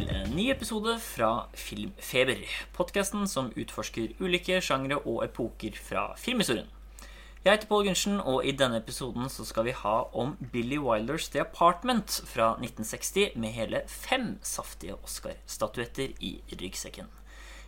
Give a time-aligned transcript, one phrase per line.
[0.00, 2.40] til en ny episode fra Filmfeber.
[2.72, 6.68] Podkasten som utforsker ulike sjangre og epoker fra filmhistorien.
[7.44, 11.28] Jeg heter Pål Gundersen, og i denne episoden så skal vi ha om Billy Wilders
[11.34, 17.12] The Apartment fra 1960 med hele fem saftige Oscar-statuetter i ryggsekken.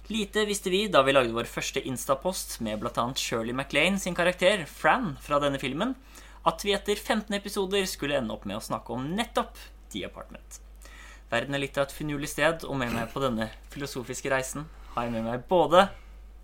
[0.09, 3.07] Lite visste vi da vi lagde vår første Instapost med bl.a.
[3.17, 5.97] Shirley MacLaine sin karakter, Fran, fra denne filmen,
[6.49, 9.59] at vi etter 15 episoder skulle ende opp med å snakke om nettopp
[9.93, 10.62] The Apartment.
[11.33, 15.07] Verden er litt av et finurlig sted, og med meg på denne filosofiske reisen har
[15.07, 15.87] jeg med meg både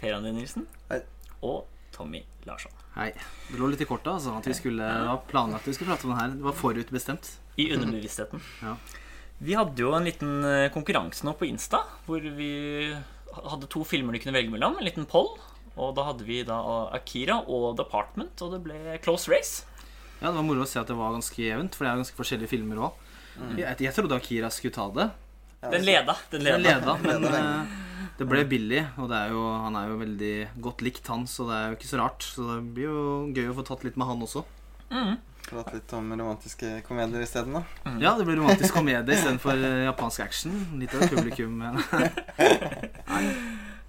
[0.00, 1.02] Per André Nilsen Hei.
[1.44, 2.72] og Tommy Larsson.
[2.94, 3.10] Hei.
[3.50, 5.92] Det lå litt i kortet altså, at vi skulle, det var planlagt at vi skulle
[5.92, 6.32] prate om det her.
[6.38, 7.28] Det var forutbestemt.
[7.60, 8.40] I underbevisstheten.
[8.62, 8.72] Ja.
[9.44, 12.50] Vi hadde jo en liten eh, konkurranse nå på Insta, hvor vi
[13.36, 14.78] hadde to filmer du kunne velge mellom.
[14.78, 15.34] En liten poll.
[15.78, 16.56] Og da hadde vi da
[16.96, 19.66] Akira og The Apartment, og det ble close race.
[20.18, 22.18] Ja, Det var moro å se at det var ganske jevnt, for det er ganske
[22.18, 23.04] forskjellige filmer òg.
[23.58, 25.08] Jeg, jeg trodde Akira skulle ta det.
[25.72, 26.14] Den leda.
[26.30, 26.96] Den Den leda.
[26.96, 27.78] leda, men uh,
[28.18, 28.82] det ble billig.
[28.98, 31.78] Og det er jo, han er jo veldig godt likt, han, så det er jo
[31.78, 32.22] ikke så rart.
[32.34, 33.02] Så det blir jo
[33.34, 34.44] gøy å få tatt litt med han også.
[35.48, 37.62] Prate litt om romantiske komedier isteden, da.
[38.02, 40.52] Ja, det blir romantisk komedie istedenfor uh, japansk action.
[40.80, 41.54] Litt av et publikum.
[41.62, 41.78] Men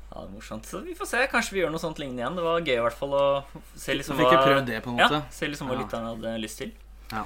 [0.09, 0.65] Ja, det er morsomt.
[0.65, 1.19] Så vi får se.
[1.31, 2.37] Kanskje vi gjør noe sånt lignende igjen.
[2.39, 3.25] Det var gøy i hvert fall å
[3.77, 4.79] se liksom prøvd det.
[4.99, 5.83] Ja, se liksom hva Ja.
[5.83, 6.71] lytterne hadde lyst til.
[7.11, 7.23] Ja.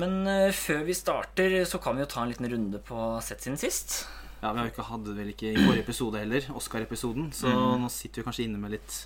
[0.00, 3.44] Men eh, før vi starter, så kan vi jo ta en liten runde på sett
[3.44, 4.06] siden sist.
[4.42, 8.20] ja, vi har ikke, hadde vel ikke i forrige episode heller, Oscar-episoden, så nå sitter
[8.22, 8.96] vi kanskje inne med litt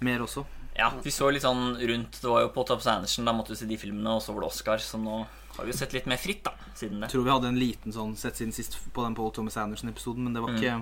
[0.00, 0.46] mer også.
[0.78, 3.56] Ja, vi så litt sånn rundt Det var jo på Tops Anderson, da måtte vi
[3.58, 5.16] se de filmene, og så var det Oscar, så nå
[5.58, 7.08] har vi jo sett litt mer fritt, da, siden det.
[7.08, 10.22] Jeg tror vi hadde en liten sånn sett siden sist på den Paul Thomas Anderson-episoden,
[10.28, 10.76] men det var ikke,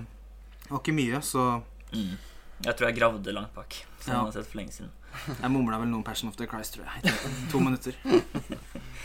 [0.70, 1.46] var ikke mye, så
[1.94, 2.16] Mm.
[2.64, 3.74] Jeg tror jeg gravde langt bak.
[4.00, 4.16] som Ja.
[4.18, 4.90] jeg har sett for lenge siden.
[5.40, 7.12] jeg mumla vel noen Passion of the Christ, tror jeg.
[7.52, 7.94] To minutter.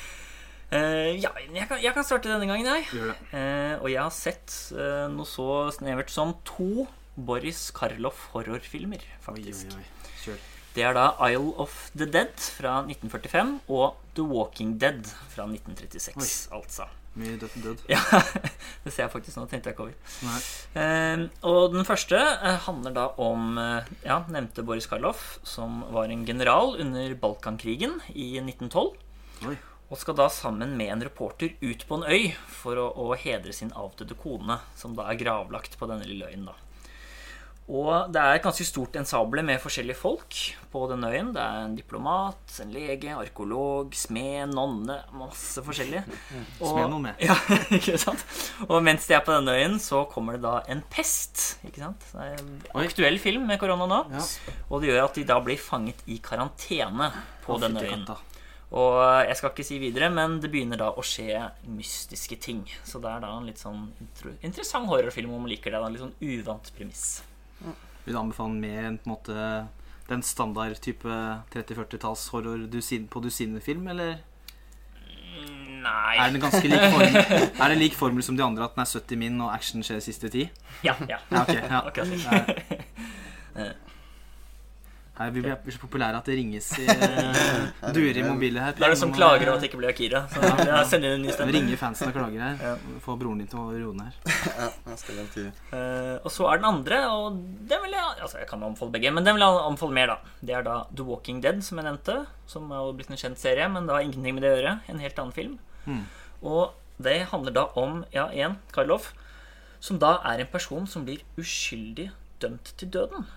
[0.72, 3.12] Eh, ja, jeg kan, jeg kan starte denne gangen, jeg.
[3.36, 6.86] Eh, og jeg har sett uh, noe så snevert som to
[7.20, 9.76] Boris Karloff horrorfilmer, faktisk.
[9.76, 10.14] oi, oi.
[10.22, 10.46] Kjør.
[10.72, 16.48] Det er da Isle of the Dead fra 1945 og The Walking Dead fra 1936,
[16.56, 16.88] altså.
[17.20, 17.82] Mye dødt død.
[17.92, 18.00] Ja,
[18.86, 20.38] det ser jeg faktisk nå, tenkte jeg ikke over.
[20.80, 22.22] Eh, og den første
[22.70, 28.96] handler da om ja, nevnte Boris Karloff, som var en general under Balkankrigen i 1912.
[29.52, 29.58] Oi.
[29.91, 33.52] Og skal da sammen med en reporter ut på en øy for å, å hedre
[33.53, 36.46] sin avdøde kone, som da er gravlagt på denne lille øyen.
[36.47, 36.56] da.
[37.72, 40.35] Og det er et ganske stort ensable med forskjellige folk
[40.74, 41.29] på denne øyen.
[41.35, 46.02] Det er en diplomat, en lege, arkeolog, smed, nonne, masse forskjellige.
[46.59, 47.22] Og- Smed noe med.
[47.23, 47.35] Ja,
[47.78, 48.25] ikke sant?
[48.68, 51.46] Og mens de er på denne øyen, så kommer det da en pest.
[51.68, 52.08] Ikke sant?
[52.16, 54.02] Det er en aktuell film med korona nå.
[54.18, 54.25] Ja.
[54.69, 57.12] Og det gjør at de da blir fanget i karantene
[57.46, 58.03] på denne øyen.
[58.08, 58.19] katta.
[58.72, 58.96] Og
[59.28, 61.36] jeg skal ikke si videre, men det begynner da å skje
[61.68, 62.62] mystiske ting.
[62.88, 63.90] Så det er da en litt sånn
[64.40, 65.82] interessant horrorfilm om man liker det.
[65.82, 65.90] Da.
[65.90, 67.06] En litt sånn uvant premiss.
[68.06, 69.46] Vil du anbefale mer enn på en måte
[70.08, 71.20] den standard type
[71.54, 72.64] 30-40-talls horror
[73.12, 74.20] på dusinefilm, eller
[75.32, 77.16] Mm, Nei er den ganske lik formel?
[77.64, 80.02] Er det lik formel som de andre, at den er 70 min og action skjer
[80.03, 80.44] siste ti?
[80.86, 81.22] Ja, ja.
[81.32, 81.53] Ja, ok.
[81.56, 81.80] Ja.
[81.88, 82.12] Akkurat
[85.12, 88.76] Her, vi blir så populære at det ringes i uh, duer i mobiler her.
[88.78, 90.22] Det er det som klager over at det ikke blir Akira.
[90.32, 90.40] Så
[90.70, 91.56] jeg sender inn en ny stemme.
[91.56, 92.62] Ringer fansen og klager her.
[92.64, 93.00] Ja.
[93.04, 94.18] Få broren din til å roe ned her.
[95.72, 97.38] Eh, og så er den andre, og
[97.70, 100.34] den vil jeg Altså, jeg kan anbefale begge, men den vil jeg anbefale mer, da.
[100.48, 102.16] Det er da The Walking Dead, som jeg nevnte.
[102.50, 104.74] Som er jo blitt en kjent serie, men det har ingenting med det å gjøre.
[104.92, 105.58] En helt annen film.
[105.88, 106.04] Mm.
[106.42, 109.12] Og det handler da om, ja, én, Karloff,
[109.82, 112.12] som da er en person som blir uskyldig
[112.44, 113.30] dømt til døden.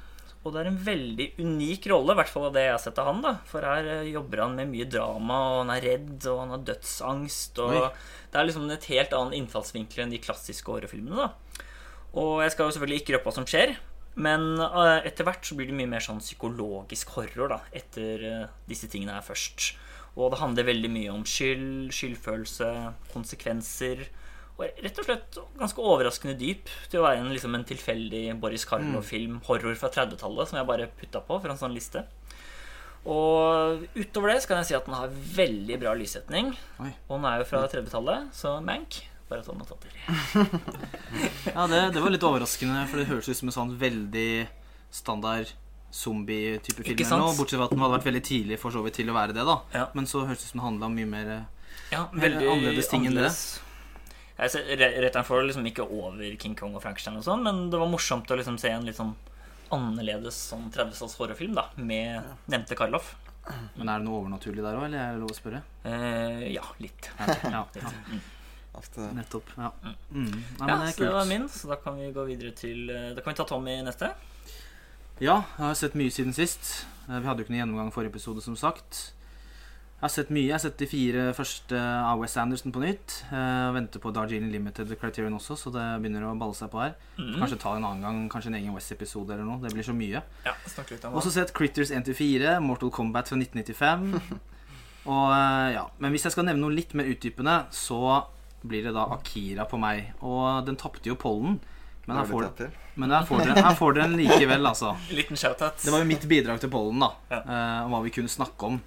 [0.45, 2.99] Og det er en veldig unik rolle, i hvert fall av det jeg har sett
[3.01, 3.23] av han.
[3.25, 6.53] da For her eh, jobber han med mye drama, og han er redd, og han
[6.53, 7.63] har dødsangst.
[7.65, 7.89] Og Oi.
[8.29, 11.17] Det er liksom et helt annen innfallsvinkel enn de klassiske horrorfilmene.
[11.25, 11.65] da
[12.21, 13.77] Og jeg skal jo selvfølgelig ikke røpe hva som skjer,
[14.15, 18.45] men eh, etter hvert så blir det mye mer sånn psykologisk horror da etter eh,
[18.69, 19.73] disse tingene her først.
[20.15, 22.69] Og det handler veldig mye om skyld, skyldfølelse,
[23.15, 24.05] konsekvenser.
[24.55, 28.63] Og rett og slett ganske overraskende dyp til å være en, liksom en tilfeldig Boris
[28.71, 32.05] Karloff-film, horror fra 30-tallet, som jeg bare putta på for en sånn liste.
[33.05, 36.55] Og utover det så kan jeg si at den har veldig bra lyssetning.
[36.81, 36.93] Oi.
[37.09, 39.91] Og den er jo fra 30-tallet, så Mank bare ta notater.
[41.55, 44.47] Ja, det, det var litt overraskende, for det høres ut som en sånn veldig
[44.95, 45.51] standard
[45.95, 46.95] zombie-type film.
[46.97, 47.35] Ikke eller noe.
[47.39, 49.45] Bortsett fra at den hadde vært veldig tidlig for så vidt til å være det.
[49.47, 49.85] da Ja.
[49.95, 51.45] Men så høres det ut som det handla om mye mer eh,
[51.93, 53.31] Ja, Veldig annerledes ting enn det.
[54.39, 57.45] Jeg ser, re- rett og slett liksom ikke over King Kong og Frankenstein, og sånn
[57.47, 59.13] men det var morsomt å liksom se en litt sånn
[59.75, 63.15] annerledes sånn 30-talls horrorfilm da med nevnte Karloff.
[63.77, 65.61] Men er det noe overnaturlig der òg, eller er det lov å spørre?
[65.87, 67.11] Eh, ja, litt.
[67.19, 67.83] Ja, ja, litt.
[67.83, 67.93] ja.
[68.11, 68.23] Mm.
[68.75, 69.09] ofte.
[69.15, 69.51] Nettopp.
[69.61, 69.71] Ja.
[69.85, 69.97] Mm.
[70.11, 70.31] Mm.
[70.35, 72.89] Nei, Ja, men det så det var min, så da kan vi gå videre til
[72.91, 74.09] eh, Da kan vi ta Tommy neste.
[75.23, 76.87] Ja, jeg har sett mye siden sist.
[77.09, 79.13] Eh, Vi hadde jo ikke noen gjennomgang forrige episode, som sagt.
[80.05, 80.45] Jeg har sett mye.
[80.45, 83.13] Jeg har sett de fire første av West Anderson på nytt.
[83.31, 86.93] Jeg venter på Darjeeling Limited Criterion også, så det begynner å balle seg på her.
[87.17, 87.39] Mm.
[87.39, 89.63] Kanskje ta en annen gang, kanskje en egen West-episode eller noe.
[89.63, 90.21] Det blir så mye.
[90.45, 94.45] Ja, snakk litt om Også sett Critters 1-4, Mortal Kombat fra 1995.
[95.15, 98.05] Og eh, ja, Men hvis jeg skal nevne noe litt mer utdypende, så
[98.61, 100.13] blir det da Akira på meg.
[100.21, 101.63] Og den tapte jo pollen,
[102.05, 102.81] men her får, teater.
[103.01, 104.99] men her får dere, her får dere den likevel, altså.
[105.17, 105.81] Liten shout-out.
[105.81, 107.15] Det var jo mitt bidrag til pollen, da.
[107.33, 107.47] Ja.
[107.49, 108.85] Uh, hva vi kunne snakke om.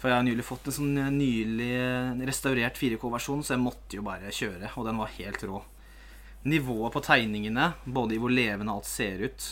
[0.00, 3.98] For jeg har nylig fått en sånn eh, nylig eh, restaurert 4K-versjon, så jeg måtte
[3.98, 4.72] jo bare kjøre.
[4.76, 5.62] Og den var helt rå.
[6.46, 9.46] Nivået på tegningene, både i hvor levende alt ser ut,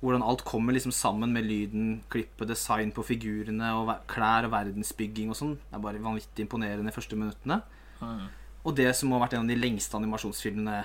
[0.00, 5.32] hvordan alt kommer liksom sammen med lyden, klippet, design på figurene, og klær og verdensbygging
[5.32, 7.58] og sånn, er bare vanvittig imponerende de første minuttene.
[7.98, 8.28] Mm.
[8.68, 10.84] Og det som må ha vært en av de lengste animasjonsfilmene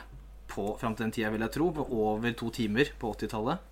[0.49, 3.69] på, fram til den tida, vil jeg tro, på over to timer på 80-tallet.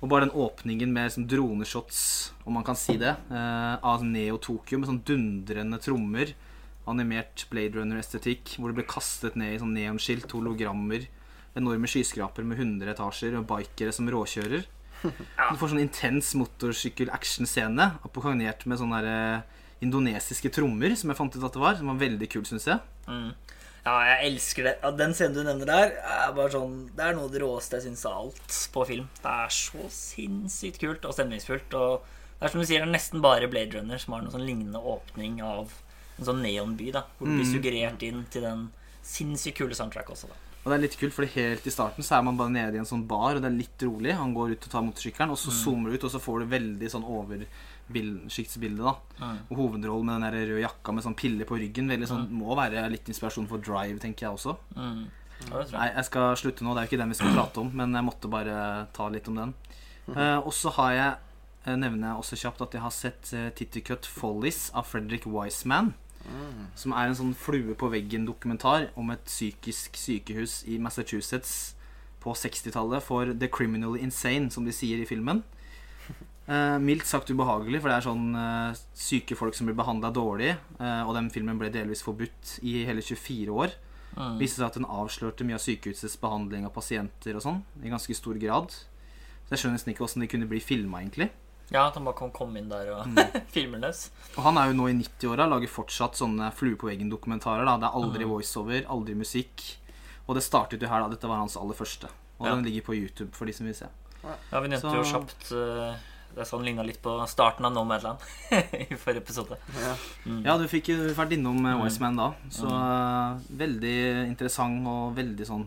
[0.00, 2.00] Og bare den åpningen med sånn droneshots,
[2.48, 6.32] om man kan si det, eh, av Neo Tokyo med sånn dundrende trommer,
[6.88, 11.06] animert Blade Runner-estetikk, hvor det ble kastet ned i sånn neonskilt, hologrammer,
[11.58, 14.64] enorme skyskraper med 100 etasjer og bikere som råkjører.
[15.02, 21.36] Du får sånn intens motorsykkel-action-scene, akkompagnert med sånne der, eh, indonesiske trommer, som jeg fant
[21.36, 22.80] ut at det var, som var veldig kult, syns jeg.
[23.08, 23.32] Mm.
[23.86, 24.74] Ja, jeg elsker det.
[24.82, 27.78] Ja, den scenen du nevner der, er bare sånn Det er noe av det råeste
[27.78, 29.06] jeg syns av alt på film.
[29.22, 31.72] Det er så sinnssykt kult og stemningsfullt.
[31.80, 32.02] Og
[32.40, 34.44] det er som du sier, det er nesten bare Blade Runner som har noen sånn
[34.46, 35.72] lignende åpning av
[36.18, 37.06] en sånn neonby, da.
[37.18, 37.54] Hvor du blir Mm.
[37.54, 38.70] suggerert inn til den
[39.02, 40.34] sinnssykt kule soundtrack også, da.
[40.60, 42.78] Og det er litt kult, fordi helt i starten så er man bare nede i
[42.78, 44.12] en sånn bar, og det er litt rolig.
[44.14, 46.46] Han går ut og tar motorsykkelen, og så zoomer du ut, og så får du
[46.52, 47.46] veldig sånn oversiktsbilde,
[47.90, 48.94] da.
[49.20, 49.38] Mm.
[49.50, 52.54] Og hovedrollen med den der røde jakka med sånn pille på ryggen veldig sånn, må
[52.58, 54.56] være litt inspirasjon for Drive, tenker jeg også.
[54.76, 55.08] Mm.
[55.40, 55.96] Ja, det Nei, jeg.
[55.96, 56.74] jeg skal slutte nå.
[56.74, 58.60] Det er jo ikke den vi skal prate om, men jeg måtte bare
[58.96, 59.56] ta litt om den.
[60.10, 61.10] Eh, og så har jeg
[61.66, 65.92] eh, nevner jeg også kjapt at jeg har sett uh, Tittycut Follies av Fredrik Wiseman.
[66.20, 66.66] Mm.
[66.76, 71.76] Som er en sånn flue på veggen-dokumentar om et psykisk sykehus i Massachusetts
[72.20, 75.40] på 60-tallet for The Criminally Insane, som de sier i filmen.
[76.50, 80.56] Eh, mildt sagt ubehagelig, for det er sånn uh, syke folk som blir behandla dårlig.
[80.80, 83.76] Uh, og den filmen ble delvis forbudt i hele 24 år.
[84.10, 84.40] Mm.
[84.40, 88.10] viste seg at den avslørte mye av sykehusets behandling av pasienter og sånn, i ganske
[88.18, 88.72] stor grad.
[89.46, 91.28] Så jeg skjønner nesten ikke åssen de kunne bli filma, egentlig.
[91.70, 93.20] Ja, at han bare kan komme inn der og Mm.
[93.54, 94.08] filme løs.
[94.34, 97.62] Og han er jo nå i 90-åra, lager fortsatt sånne flue på veggen-dokumentarer.
[97.64, 98.32] da Det er aldri mm.
[98.34, 99.62] voiceover, aldri musikk.
[100.26, 101.14] Og det startet jo her, da.
[101.14, 102.10] Dette var hans aller første.
[102.40, 102.56] Og Ja.
[102.56, 103.86] den ligger på YouTube for de som vil se.
[104.50, 105.94] Ja, vi nevnte Så- jo kjapt eh,
[106.30, 108.22] Det er sånn ligna litt på starten av Nomadland
[108.84, 109.56] i forrige episode.
[109.82, 109.94] Ja.
[110.24, 110.40] Mm.
[110.46, 111.82] Ja, du fikk jo vært innom uh, Mm.
[111.82, 112.28] Wiseman da.
[112.54, 113.96] Så eh, veldig
[114.28, 115.66] interessant og veldig sånn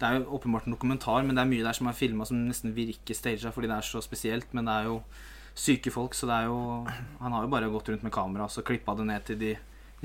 [0.00, 2.42] Det er jo åpenbart en dokumentar, men det er mye der som er filma som
[2.48, 4.50] nesten virker staged fordi det er så spesielt.
[4.56, 4.98] Men det er jo
[5.56, 6.58] syke folk, så det er jo
[7.20, 9.54] Han har jo bare gått rundt med kamera og så klippa det ned til de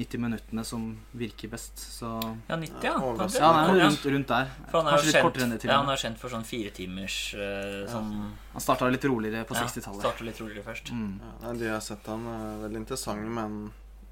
[0.01, 0.86] 90 minuttene som
[1.18, 1.77] virker best.
[1.98, 2.09] Så
[2.50, 2.93] Ja, 90, ja.
[2.98, 3.27] Ja.
[3.38, 4.50] Ja, han er rundt, rundt der.
[4.72, 5.98] For han er Kanskje jo litt kortere enn det til ja, og han med.
[5.98, 8.10] er kjent for sånn firetimers uh, sånn
[8.55, 10.01] Han starta litt roligere på ja, 60-tallet.
[10.05, 10.91] Starter litt roligere først.
[10.96, 11.12] Mm.
[11.22, 13.60] Ja, nei, de jeg har sett han er veldig interessante, men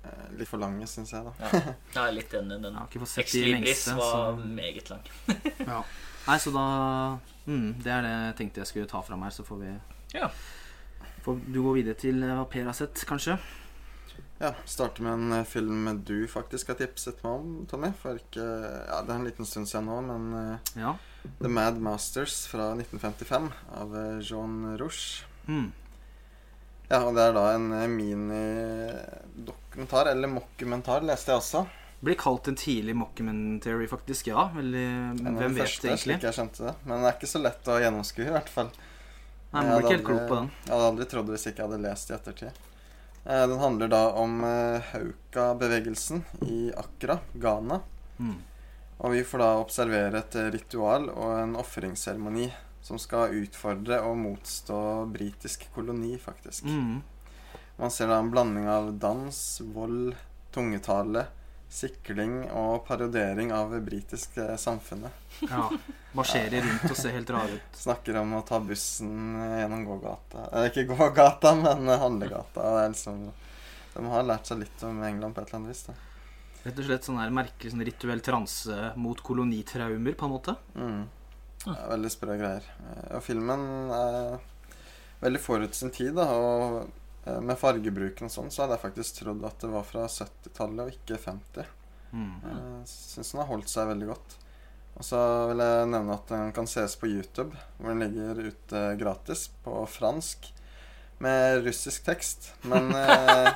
[0.04, 1.26] eh, litt for lange, syns jeg.
[1.26, 1.64] da Ja.
[1.96, 2.70] Jeg er litt enig i den.
[2.72, 3.98] Jeg har ikke fått sett de Libris lengste.
[4.00, 4.54] var Så.
[4.62, 5.10] meget lang.
[5.74, 5.82] Ja.
[6.30, 6.64] Nei, så da
[7.48, 9.72] mm, Det er det jeg tenkte jeg skulle ta fram her, så får vi
[10.20, 10.30] Ja.
[11.26, 13.36] Får du gå videre til hva Per har sett, kanskje?
[14.40, 17.90] Ja, Starte med en eh, film du faktisk har tipset meg om, Tommy.
[18.00, 20.94] For ikke Ja, det er en liten stund siden nå, men eh, Ja.
[21.42, 25.26] The Mad Masters fra 1955 av eh, Jean Rouge.
[25.50, 25.72] Mm.
[26.90, 27.68] Ja, og det er da en
[27.98, 31.66] minidokumentar, eller mockumentar, leste jeg også.
[32.00, 34.28] Blir kalt en tidlig mockumentary, faktisk.
[34.32, 34.48] Ja.
[34.56, 34.88] Veldig,
[35.20, 36.00] hvem vet første, egentlig?
[36.06, 36.76] slik jeg skjønte det.
[36.88, 38.70] Men det er ikke så lett å gjennomskue, i hvert fall.
[39.52, 40.48] Nei, Jeg Man blir ikke helt klok på den.
[40.64, 42.52] Jeg hadde aldri trodd det hvis ikke jeg hadde lest i ettertid.
[43.26, 47.82] Eh, Den handler da om eh, Hauka-bevegelsen i Accra, Ghana.
[48.20, 48.38] Mm.
[48.98, 52.50] Og vi får da observere et ritual og en ofringsseremoni
[52.84, 54.80] som skal utfordre og motstå
[55.14, 56.66] britisk koloni, faktisk.
[56.66, 57.02] Mm.
[57.80, 59.40] Man ser da en blanding av dans,
[59.76, 60.16] vold,
[60.52, 61.28] tungetale,
[61.70, 65.12] sikling og parodiering av det britiske samfunnet.
[65.46, 65.68] Ja.
[66.18, 67.78] Marsjerer rundt og ser helt rare ut.
[67.78, 70.48] Snakker om å ta bussen gjennom gågata.
[70.50, 72.88] Eh, ikke gågata, men eh, handlegata.
[72.90, 73.22] Liksom,
[73.94, 75.84] de har lært seg litt om England på et eller annet vis.
[75.92, 75.98] da.
[76.66, 80.58] Rett og slett sånn her merkelig sånn rituell transe mot kolonitraumer, på en måte.
[80.76, 81.04] Mm.
[81.70, 82.66] Veldig sprø greier.
[82.90, 84.40] Eh, Og filmen er
[85.22, 86.26] veldig forut sin tid, da.
[86.34, 86.96] Og eh,
[87.46, 90.94] med fargebruken og sånn, så hadde jeg faktisk trodd at det var fra 70-tallet og
[90.98, 91.74] ikke 50.
[92.12, 92.38] Mm.
[92.44, 94.38] Jeg syns den har holdt seg veldig godt.
[95.00, 95.20] Og så
[95.52, 99.84] vil jeg nevne at den kan ses på YouTube, hvor den ligger ute gratis på
[99.88, 100.50] fransk
[101.24, 102.50] med russisk tekst.
[102.62, 103.52] Men, eh,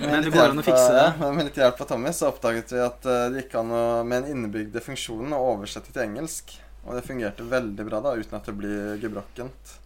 [0.00, 1.06] med litt hjelp fikse av- det.
[1.20, 3.86] ja, med litt hjelp av Tommy så oppdaget vi at eh, det gikk an å,
[4.04, 6.56] med en innebygde funksjon å oversette til engelsk.
[6.84, 9.76] Og det fungerte veldig bra da, uten at det blir gebrokkent.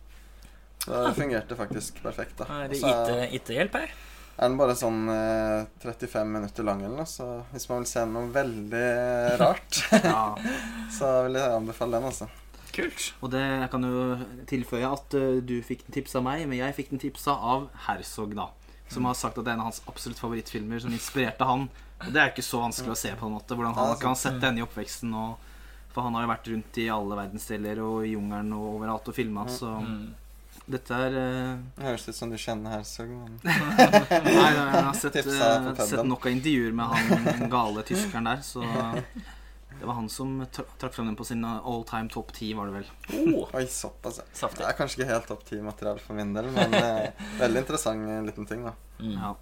[0.89, 2.39] Så det fungerte faktisk perfekt.
[2.41, 2.47] da.
[2.65, 3.91] Er det IT IT-hjelp her?
[4.39, 8.05] er den bare sånn eh, 35 minutter lang eller noe, så hvis man vil se
[8.07, 8.83] noe veldig
[9.41, 10.21] rart, Ja.
[10.95, 12.29] så vil jeg anbefale den, altså.
[12.71, 13.09] Kult.
[13.25, 14.05] Og det jeg kan jo
[14.47, 17.67] tilføye at uh, du fikk den tipsa av meg, men jeg fikk den tipsa av
[17.89, 18.47] Herzog, da.
[18.93, 21.67] Som har sagt at det er en av hans absolutt favorittfilmer som inspirerte han.
[22.07, 23.57] Og det er ikke så vanskelig å se på en måte.
[23.59, 25.11] Hvordan han kan sette henne i oppveksten.
[25.19, 25.35] Og,
[25.93, 29.19] for han har jo vært rundt i alle verdensdeler og i jungelen og overalt og
[29.19, 30.07] filma, så Mm.
[30.69, 31.59] Dette er uh...
[31.79, 33.11] Det høres ut som du kjenner Herzog.
[33.15, 33.39] Men...
[33.45, 35.81] Nei, jeg har sett, eh, puben.
[35.81, 38.65] sett nok av intervjuer med han gale tyskeren der, så
[39.79, 42.81] det var han som trakk frem den på sin all time topp ti, var det
[42.81, 42.89] vel.
[43.15, 44.19] Oh, Oi, såpass.
[44.25, 44.51] Altså.
[44.59, 48.25] Det er kanskje ikke helt topp ti-materiale for min del, men eh, veldig interessant eh,
[48.27, 48.75] liten ting, da.
[48.99, 49.15] Mm.
[49.15, 49.35] Ja.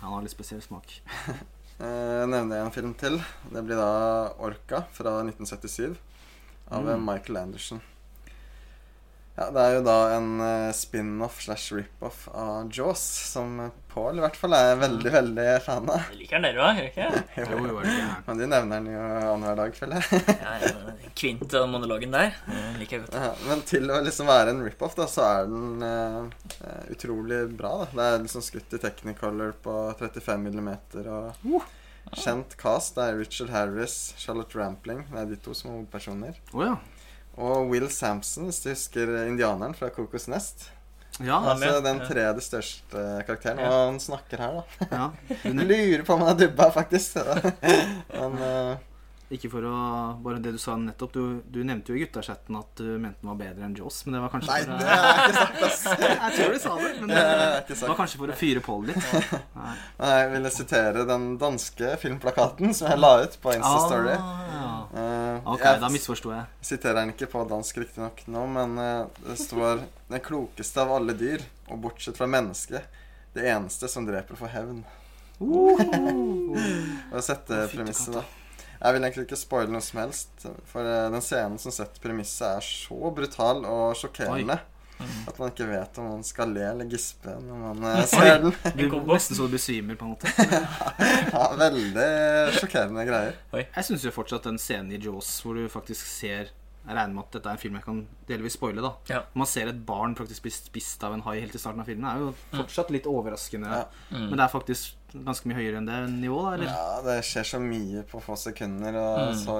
[0.00, 1.00] Han har litt spesiell smak.
[1.80, 3.14] Eh, nevner jeg en film til.
[3.48, 5.94] Det blir da Orca fra 1977
[6.76, 7.06] av eh, Mm.
[7.06, 7.80] Michael Anderson.
[9.40, 13.54] Ja, Det er jo da en eh, spin-off slash rip-off av Jaws, som
[13.88, 16.10] Paul i hvert fall er veldig, veldig fan av.
[16.12, 17.22] Jeg liker den dere òg, gjør dere ikke?
[17.40, 18.26] Jo, jo, jo, gærent.
[18.26, 20.20] Men du nevner den jo annenhver dag, føler jeg.
[20.44, 22.36] Ja, ja, Kvint og monologen der
[22.82, 23.16] liker jeg godt.
[23.16, 26.20] Ja, men til å liksom være en rip-off, da, så er den eh,
[26.60, 27.72] eh, utrolig bra.
[27.86, 27.90] da.
[27.96, 31.56] Det er liksom skutt i Technicolor på 35 millimeter og
[32.12, 33.00] kjent cast.
[33.00, 35.06] Det er Richard Harris, Charlotte Rampling.
[35.08, 36.44] Det er de to som er hovedpersoner.
[36.52, 36.76] Oh, ja.
[37.40, 40.68] Og Will Sampson, hvis du husker indianeren fra Kokos Nest.
[41.20, 43.58] Ja, Altså den tredje største karakteren.
[43.64, 44.86] Og han snakker her, da.
[44.92, 45.08] ja.
[45.44, 47.18] Jeg Du, lurer på om han er dubba, faktisk.
[48.14, 48.78] Men uh...
[49.30, 49.74] ikke for å
[50.24, 51.12] Bare det du sa nettopp.
[51.12, 54.16] Du, du nevnte jo i guttachatten at du mente den var bedre enn Jaws, men
[54.16, 55.84] det var kanskje Nei, for det er ikke sagt, ass.
[56.24, 57.20] Jeg tror du sa det, men Det
[57.74, 59.36] det var kanskje for å fyre på det litt.
[59.60, 59.76] Nei.
[60.14, 64.16] Jeg ville sitere den danske filmplakaten som jeg la ut på Insta-story.
[64.16, 64.40] Ah.
[64.56, 64.59] Eh,
[65.44, 66.46] Ok, jeg da misforsto jeg.
[66.64, 71.14] siterer den ikke på dansk riktignok nå, men eh, det står 'Den klokeste av alle
[71.14, 72.82] dyr, og bortsett fra mennesket,
[73.34, 74.82] det eneste som dreper for hevn'.
[75.40, 78.24] Og sette premisset, da.
[78.80, 82.58] Jeg vil egentlig ikke spoile noe som helst, for eh, den scenen som setter premisset,
[82.58, 84.60] er så brutal og sjokkerende
[85.28, 88.54] at man ikke vet om man skal le eller gispe når man eh, ser den.
[88.78, 89.14] Du, kombo.
[89.14, 90.30] nesten så du besvimer, på en måte.
[91.34, 92.06] Ja, veldig
[92.58, 93.36] sjokkerende greier.
[93.54, 97.26] Jeg syns jo fortsatt den scenen i Jaws hvor du faktisk ser Jeg regner med
[97.26, 98.80] at dette er en film jeg kan delvis spoile.
[98.82, 99.18] da Ja.
[99.36, 102.06] Man ser et barn faktisk bli spist av en hai helt i starten av filmen,
[102.08, 103.68] Det er jo fortsatt litt overraskende.
[103.68, 103.84] Ja.
[104.10, 104.30] Mm.
[104.30, 106.54] Men det er faktisk ganske mye høyere enn det nivået, da?
[106.54, 106.70] Eller?
[106.72, 109.38] Ja, det skjer så mye på få sekunder, og Mm.
[109.44, 109.56] så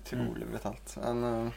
[0.00, 0.96] utrolig brutalt.
[1.04, 1.52] Men eh,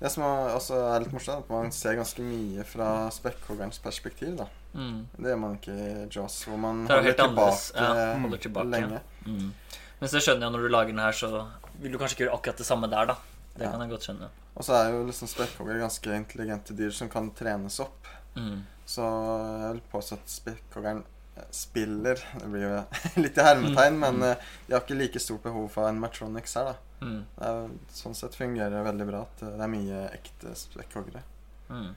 [0.00, 3.78] det som er- også er litt morsomt, er at man ser ganske mye fra spekkhoggerens
[3.82, 4.36] perspektiv.
[4.38, 4.46] da.
[4.74, 5.06] Mm.
[5.16, 9.00] Det gjør man ikke i Jaws, hvor man er holder tilbake, Ja, holder tilbake, lenge.
[9.26, 9.52] Mm.
[10.00, 11.46] Men så skjønner jeg når du lager den her, så
[11.80, 13.14] vil du kanskje ikke gjøre akkurat det samme der, da.
[13.56, 13.70] Det Ja.
[13.72, 14.28] kan jeg godt skjønne.
[14.56, 18.06] Og så er jo liksom spekkhogger ganske intelligente dyr som kan trenes opp.
[18.36, 18.62] Mm.
[18.86, 21.04] Så jeg vil påstå at spekkhoggeren
[21.50, 22.84] spiller Det blir jo
[23.22, 24.00] litt i hermetegn, Mm.
[24.00, 26.76] men uh, de har ikke like stort behov for animatronics her, da.
[27.06, 27.20] Mm.
[27.40, 31.22] Er, sånn sett fungerer det veldig bra at eh, det er mye ekte spekkhoggere.
[31.70, 31.94] Mm.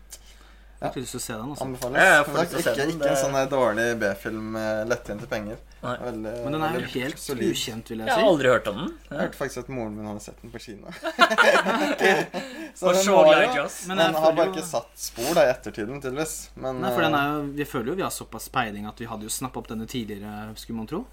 [0.84, 1.52] Jeg har ikke lyst til å se den.
[1.54, 1.64] Også.
[1.64, 2.02] Anbefales.
[2.04, 2.90] Ja, ikke, den.
[2.92, 5.62] ikke en sånn dårlig B-film med lettjente penger.
[5.80, 7.54] Veldig, Men den er jo helt solid.
[7.56, 8.90] ukjent, vil Jeg jeg har aldri hørt om den.
[9.08, 10.92] Jeg hørte faktisk at moren min hadde sett den på kino.
[12.76, 13.72] så den så var.
[13.88, 16.36] Men den har bare jo- ikke satt spor da, i ettertiden, tydeligvis.
[16.56, 19.00] Men Nei, for den eh, er jo, Vi føler jo vi har såpass peiling at
[19.00, 21.06] vi hadde jo snappa opp denne tidligere, skulle man tro.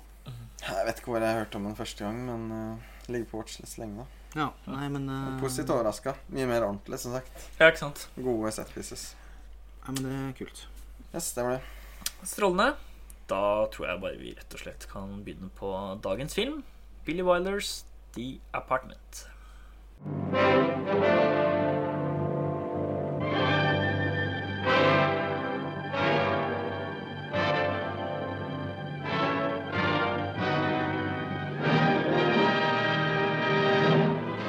[0.67, 3.79] jeg vet ikke hvor jeg hørte om den første gang, men uh, ligger på watchlist
[3.79, 4.03] lenge.
[4.03, 4.07] da.
[4.35, 5.41] Ja, nei, men Uh...
[5.41, 6.15] Positivt overraska.
[6.35, 7.49] Mye mer ordentlig, som sagt.
[7.59, 8.09] Ja, ikke sant.
[8.19, 9.15] Gode set pieces.
[9.81, 10.67] Nei, men det er kult.
[11.15, 11.63] Yes, det var det.
[12.29, 12.75] Strålende.
[13.31, 15.71] Da tror jeg bare vi rett og slett kan begynne på
[16.05, 16.63] dagens film.
[17.07, 17.85] Billy Wilders
[18.15, 19.27] The Apartment.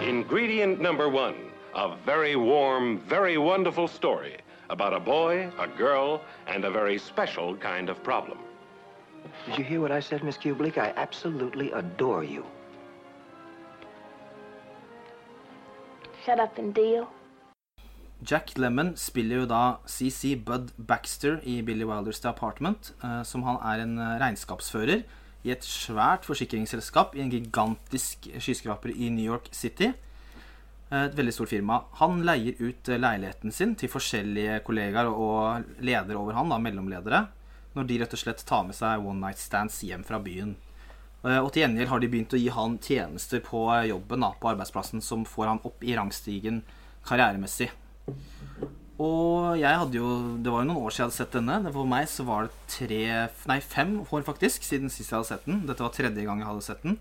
[0.01, 4.37] Ingredient number one a very warm, very wonderful story
[4.69, 8.37] about a boy, a girl, and a very special kind of problem.
[9.45, 10.77] Did you hear what I said, Miss Kublik?
[10.77, 12.45] I absolutely adore you.
[16.25, 17.07] Shut up and deal.
[18.23, 23.41] Jack Lemmon spiller jo da CC Bud Baxter i Billy Wilders The Apartment, eh, som
[23.43, 25.01] han er en eh, regnskapsfører
[25.43, 29.89] i et svært forsikringsselskap i en gigantisk skyskraper i New York City.
[30.91, 31.77] Et veldig stort firma.
[32.01, 37.21] Han leier ut eh, leiligheten sin til forskjellige kollegaer og ledere over han, da, mellomledere,
[37.77, 40.57] når de rett og slett tar med seg one night stands hjem fra byen.
[41.23, 44.33] Eh, Og til gjengjeld har de begynt å gi han tjenester på eh, jobben, da,
[44.35, 46.59] på arbeidsplassen, som får han opp i rangstigen
[47.07, 47.69] karrieremessig.
[49.01, 50.09] Og jeg hadde jo
[50.43, 51.71] Det var jo noen år siden jeg hadde sett denne.
[51.73, 52.99] For meg så var det tre
[53.49, 55.63] Nei, fem år faktisk siden sist jeg hadde sett den.
[55.65, 56.99] Dette var tredje gang jeg hadde sett den.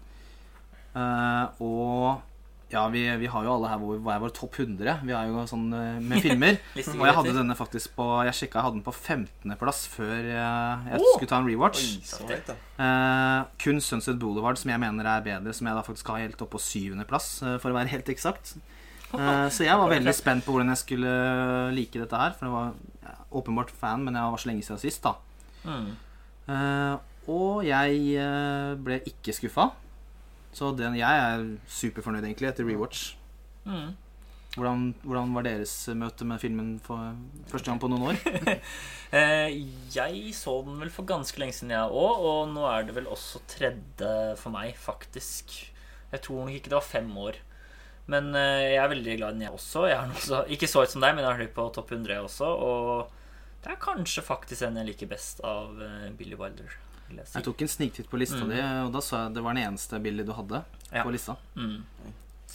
[0.95, 2.23] Eh, og
[2.71, 5.01] ja, vi, vi har jo alle her vår, hva er vår topp 100.
[5.07, 6.59] Vi har jo sånn eh, med filmer.
[6.77, 10.35] Og jeg hadde denne faktisk på Jeg sjekka jeg hadde den på 15.-plass før jeg,
[10.35, 11.13] jeg Åh!
[11.15, 11.87] skulle ta en rewatch.
[12.49, 12.59] Da.
[12.87, 16.45] Eh, kun Sunset Boulevard, som jeg mener er bedre, som jeg da faktisk har helt
[16.47, 18.57] opp på syvendeplass, uh, for å være helt eksakt.
[19.11, 21.13] Eh, så jeg var veldig spent på hvordan jeg skulle
[21.75, 22.35] like dette her.
[22.39, 22.73] For jeg var
[23.03, 25.17] ja, åpenbart fan, men jeg var så lenge siden sist, da.
[25.67, 25.89] Mm.
[26.55, 26.97] Eh,
[27.31, 29.71] og jeg eh, ble ikke skuffa.
[30.57, 33.13] Så den, jeg er superfornøyd, egentlig, etter rewatch.
[33.65, 33.93] Mm.
[34.57, 37.13] Hvordan, hvordan var deres møte med filmen for
[37.53, 38.25] første gang på noen år?
[39.11, 39.57] Eh,
[39.91, 42.21] jeg så den vel for ganske lenge siden, jeg òg.
[42.23, 45.51] Og nå er det vel også tredje for meg, faktisk.
[46.13, 47.41] Jeg tror nok ikke det var fem år.
[48.07, 49.83] Men eh, jeg er veldig glad i den, jeg også.
[49.91, 52.21] Jeg har også ikke så ut som deg, men jeg har hørt på topp 100
[52.23, 52.53] også.
[52.55, 56.79] Og det er kanskje faktisk den jeg liker best av eh, Billy Wilder.
[57.11, 57.35] Vil jeg si.
[57.39, 58.51] Jeg tok en sniktitt på lista Mm.
[58.55, 60.63] di, og da så jeg det var den eneste bildet du hadde
[60.93, 61.03] Ja.
[61.05, 61.37] på lista.
[61.57, 61.83] Mm.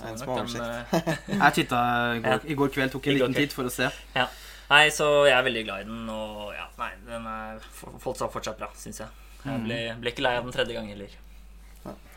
[0.05, 0.61] En småoversikt.
[0.93, 1.79] eh, Jeg titta
[2.15, 2.39] i går, Ja.
[2.43, 3.89] i går kveld, tok en liten tid titt for å se.
[4.15, 4.27] Ja.
[4.69, 8.31] Nei, så jeg er veldig glad i den, og ja, nei, den er Folk fortsatt,
[8.33, 9.07] fortsatt bra, syns jeg.
[9.45, 11.09] Jeg ble, ble ikke lei av den tredje gang heller.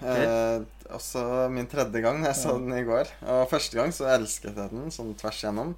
[0.01, 0.61] Eh,
[0.97, 3.11] også min tredje gang jeg så den i går.
[3.29, 5.75] Og første gang så elsket jeg den sånn tvers igjennom.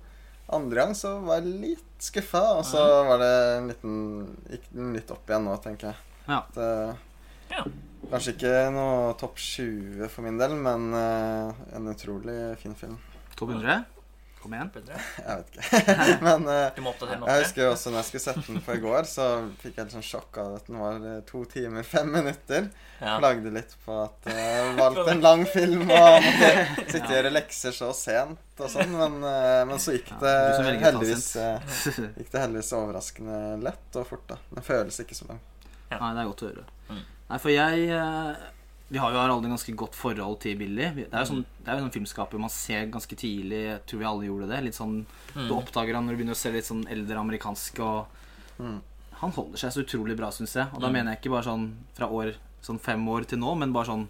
[0.53, 3.97] Andre gang så var jeg litt skuffa, og så var det en liten
[4.51, 5.97] Gikk den litt opp igjen nå, tenker jeg.
[6.31, 6.39] Ja.
[6.39, 6.95] At, eh,
[7.51, 7.65] Ja.
[8.11, 12.99] kanskje ikke noe topp 20 for min del, men uh, en utrolig fin film.
[13.39, 13.83] 200?
[14.41, 14.71] Kom igjen.
[14.73, 15.01] Bedre.
[15.19, 16.05] Jeg vet ikke.
[16.29, 19.27] men oppdatere jeg husker jo også når jeg skulle sette den på i går, så
[19.61, 22.71] fikk jeg litt sånn sjokk av at den var to timer, fem minutter.
[23.03, 23.19] Ja.
[23.19, 26.55] Klagde litt på at jeg valgte en lang film og måtte
[26.87, 29.21] sitte og gjøre lekser så sent og sånn, men,
[29.69, 30.35] men så gikk det
[30.87, 34.41] heldigvis Gikk det heldigvis overraskende lett og fort, da.
[34.55, 35.29] Den føles ikke så
[35.91, 36.01] lang.
[36.01, 36.65] Nei, det er godt å høre.
[36.91, 37.03] Mm.
[37.31, 38.37] Nei, for jeg eh,
[38.91, 40.89] Vi har jo alle en ganske godt forhold til Billy.
[40.97, 43.61] Det er jo sånn, det er jo sånn filmskaper man ser ganske tidlig.
[43.69, 44.63] Jeg tror vi alle gjorde det.
[44.65, 47.79] Litt sånn, Du oppdager han når du begynner å se litt sånn eldre amerikansk.
[47.81, 48.07] Og
[48.61, 48.81] Mm.
[49.21, 50.67] Han holder seg så utrolig bra, syns jeg.
[50.75, 50.93] Og da Mm.
[50.93, 54.09] mener jeg ikke bare sånn fra år Sånn fem år til nå, men bare sånn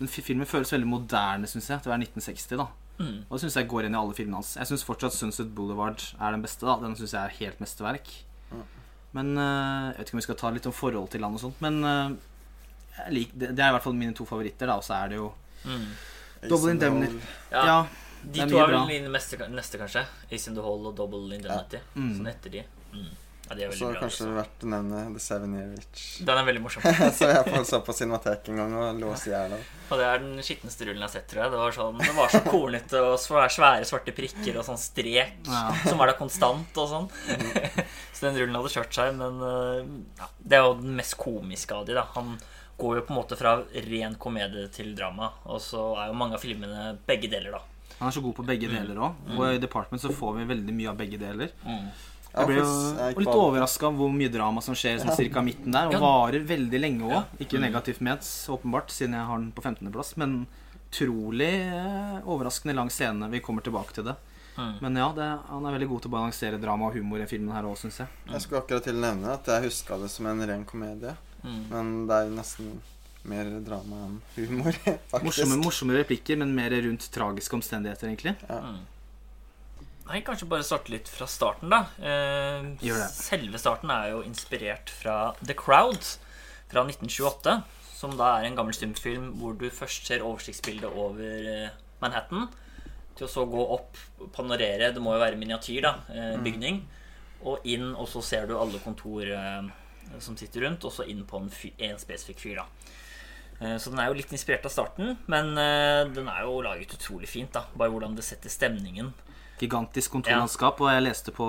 [0.00, 2.56] den Filmen føles veldig moderne, syns jeg, til å være 1960.
[2.56, 2.66] da
[2.98, 3.22] Mm.
[3.30, 4.56] Og det syns jeg går inn i alle filmene hans.
[4.56, 6.62] Jeg syns fortsatt Sunset Boulevard er den beste.
[6.66, 8.08] da Den syns jeg er helt mesterverk.
[9.18, 11.42] Men eh, Jeg vet ikke om vi skal ta litt om forhold til han og
[11.42, 12.16] sånt, men eh,
[12.98, 14.70] jeg lik, det, det er i hvert fall mine to favoritter.
[14.70, 15.32] da Og så er det jo
[15.66, 15.88] Mm.
[16.48, 17.16] Double Indemnity.
[17.50, 17.62] Ja.
[17.66, 17.78] Ja,
[18.22, 20.04] De er to er vel mine neste, neste, kanskje.
[20.30, 21.80] Ace in the Hole og Double Indemnity.
[21.96, 22.12] Mm.
[22.14, 22.62] Sånn etter de.
[22.94, 23.08] Mm.
[23.48, 24.00] Ja, de er veldig så bra.
[24.02, 24.34] kanskje Også.
[24.36, 26.02] verdt å nevne The Seven Year Witch.
[26.28, 26.82] Den er veldig morsom.
[27.18, 29.54] så jeg på- så på Cinemateket en gang og lå oss i hjel.
[29.88, 31.54] Og det er den skitneste rullen jeg har sett, tror jeg.
[31.54, 35.64] Det var, sånn, det var så kornete og svære, svarte prikker og sånn strek Ja.
[35.86, 37.08] som var der konstant og sånn.
[38.14, 39.88] så den rullen hadde kjørt seg, men øh,
[40.20, 42.04] ja, det er jo den mest komiske av de, da.
[42.18, 42.36] Han
[42.78, 43.56] går jo på en måte fra
[43.88, 47.64] ren komedie til drama, og så er jo mange av filmene begge deler, da.
[47.98, 49.16] Han er så god på begge deler òg.
[49.34, 51.50] Og i Department så får vi veldig mye av begge deler.
[51.64, 51.78] Ja,
[52.38, 55.72] Jeg ble jo og litt overraska over hvor mye drama som skjer sånn cirka midten
[55.74, 55.90] der.
[55.90, 57.24] Og varer veldig lenge òg.
[57.42, 57.66] Ikke Mm.
[57.68, 58.20] negativt ment,
[58.54, 60.16] åpenbart, siden jeg har den på 15.-plass.
[60.16, 60.46] Men
[60.90, 63.28] utrolig eh, overraskende lang scene.
[63.30, 64.14] Vi kommer tilbake til det.
[64.58, 64.74] Mm.
[64.82, 67.54] Men ja, det, han er veldig god til å balansere drama og humor i filmen
[67.54, 68.08] her òg, syns jeg.
[68.32, 71.12] Jeg skulle akkurat til å nevne at jeg huska det som en ren komedie.
[71.44, 71.60] Mm.
[71.70, 72.72] Men det er jo nesten
[73.28, 74.72] mer drama enn humor,
[75.12, 75.24] faktisk.
[75.28, 78.34] Morsomme, morsomme replikker, men mer rundt tragiske omstendigheter, egentlig.
[80.08, 81.82] Nei, kanskje bare starte litt fra starten, da.
[82.00, 82.68] Eh.
[83.12, 86.00] Selve starten er jo inspirert fra The Crowd
[86.70, 87.58] fra 1928.
[87.98, 92.46] Som da er en gammel stumfilm hvor du først ser oversiktsbildet over eh, Manhattan.
[93.18, 93.98] Til å så gå opp,
[94.36, 96.80] panorere, det må jo være miniatyr, da, eh, bygning.
[97.50, 99.68] Og inn, og så ser du alle kontor eh,
[100.22, 102.94] som sitter rundt, og så inn på en, fyr, en spesifikk fyr, da.
[103.58, 106.94] Eh, Så den er jo litt inspirert av starten, men eh, den er jo laget
[106.96, 107.52] utrolig fint.
[107.58, 109.10] da Bare hvordan det setter stemningen.
[109.62, 110.80] Gigantisk kontorlandskap.
[110.84, 111.48] Og jeg leste på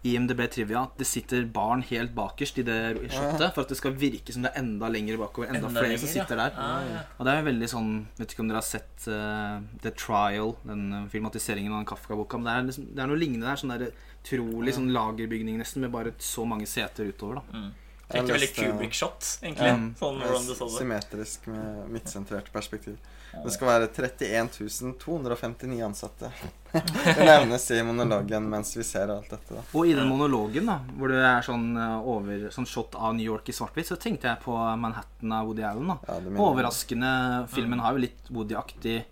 [0.00, 2.78] IMDb Trivia at det sitter barn helt bakerst i det
[3.12, 5.50] shotet for at det skal virke som det er enda lenger bakover.
[5.50, 6.46] Enda, Enda flere lenger, som sitter ja.
[6.46, 6.56] der.
[6.56, 7.02] Ah, ja.
[7.18, 10.54] Og det er jo veldig sånn Vet ikke om dere har sett uh, The Trial,
[10.64, 12.40] den eh, filmatiseringen av den Kafka-boka.
[12.40, 13.60] Men det er, liksom, det er noe lignende der.
[13.60, 13.86] Sånn der
[14.20, 17.40] utrolig sånn lagerbygning nesten, med bare så mange seter utover.
[17.40, 17.70] da Jeg
[18.10, 19.70] Tenkte veldig Kubrick-shot, egentlig.
[19.70, 20.76] Ja, Sånn hvordan du så det.
[20.80, 22.96] Symmetrisk med midtsentrert perspektiv.
[23.30, 26.32] Det skal være 31 259 ansatte.
[26.72, 29.54] Det nevnes i monologen mens vi ser alt dette.
[29.54, 29.62] da.
[29.74, 33.26] Og i den monologen, da, hvor det er sånn, eh, over, sånn shot av New
[33.26, 35.94] York i svart-hvitt, så tenkte jeg på Manhattan av Woody Allen.
[35.94, 35.98] da.
[36.10, 37.12] Ja, Overraskende.
[37.54, 39.04] Filmen har jo litt Woody-aktig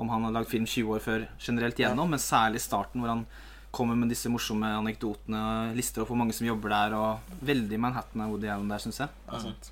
[0.00, 3.26] om han har lagd film 20 år før generelt igjennom, men særlig starten hvor han
[3.70, 7.78] kommer med disse morsomme anekdotene og lister opp hvor mange som jobber der, og veldig
[7.80, 9.14] Manhattan av Woody Allen der, syns jeg.
[9.28, 9.70] Ja, sant.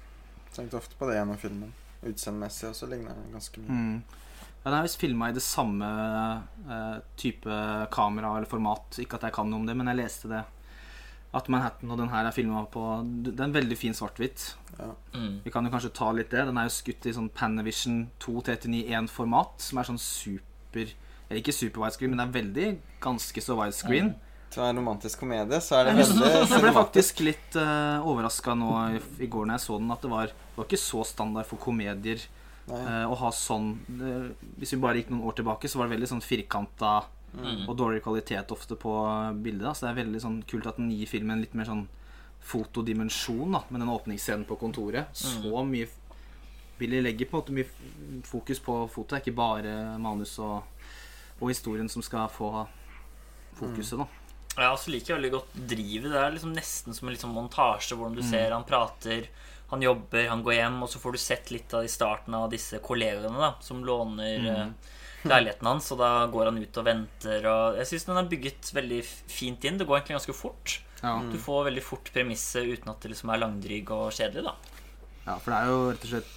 [0.54, 1.72] Tenkte ofte på det gjennom filmen.
[2.06, 3.74] Utseendemessig også ligner den ganske mye.
[3.74, 4.28] Mm.
[4.58, 5.88] Ja, den er visst filma i det samme
[6.68, 7.58] eh, type
[7.94, 9.00] kamera eller format.
[9.02, 10.44] Ikke at jeg kan noe om det, men jeg leste det.
[11.36, 14.54] At Manhattan og den her er filma på Det er en veldig fin svart-hvitt.
[15.12, 15.42] Mm.
[15.44, 16.46] Vi kan jo kanskje ta litt det.
[16.48, 20.94] Den er jo skutt i sånn Panavision 239-1-format, som er sånn super
[21.28, 22.68] Eller ikke super widescreen, men det er veldig
[23.04, 24.14] ganske så widescreen.
[24.48, 28.54] Til å være romantisk komedie, så er det veldig Jeg ble faktisk litt uh, overraska
[28.56, 31.04] nå i, i går når jeg så den, at det var, det var ikke så
[31.04, 35.68] standard for komedier eh, å ha sånn uh, Hvis vi bare gikk noen år tilbake,
[35.68, 36.96] så var det veldig sånn firkanta
[37.38, 38.90] og dårlig kvalitet ofte på
[39.36, 39.66] bildet.
[39.66, 39.74] da.
[39.76, 41.84] Så det er veldig sånn kult at den gir filmen litt mer sånn
[42.48, 45.12] fotodimensjon, da, med den åpningsscenen på kontoret.
[45.12, 45.90] Så mye
[46.78, 50.62] Billy legger på en måte mye fokus på foto, ikke bare manus og,
[51.38, 52.52] og historien som skal få
[53.58, 54.08] fokuset, da.
[54.58, 56.10] Ja, så liker jeg veldig godt drivet.
[56.10, 59.28] Det er liksom nesten som en liksom montasje, hvordan du ser han prater,
[59.68, 62.48] han jobber, han går hjem, og så får du sett litt av i starten av
[62.50, 64.72] disse kollegaene da, som låner mm.
[65.28, 67.48] leiligheten hans, og da går han ut og venter.
[67.52, 69.78] Og jeg syns den er bygget veldig fint inn.
[69.78, 70.78] Det går egentlig ganske fort.
[71.02, 71.18] Ja.
[71.30, 74.56] Du får veldig fort premisset uten at det liksom er langdryg og kjedelig, da.
[75.28, 76.36] Ja, for det er jo rett og slett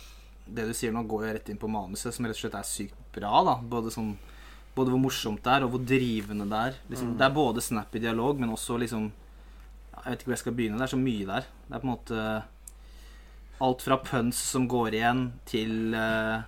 [0.52, 2.68] Det du sier nå, går jo rett inn på manuset, som rett og slett er
[2.68, 3.32] sykt bra.
[3.48, 4.18] da Både, sånn,
[4.76, 6.80] både hvor morsomt det er, og hvor drivende det er.
[6.92, 10.56] Liksom, Det er både snappy dialog, men også liksom Jeg vet ikke hvor jeg skal
[10.58, 10.80] begynne.
[10.80, 11.46] Det er så mye der.
[11.68, 12.22] Det er på en måte
[13.62, 16.42] alt fra puns som går igjen, til uh,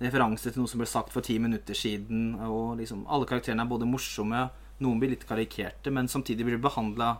[0.00, 2.38] referanse til noe som ble sagt for ti minutter siden.
[2.46, 4.46] Og liksom Alle karakterene er både morsomme,
[4.80, 7.18] noen blir litt karikerte, men samtidig blir de behandla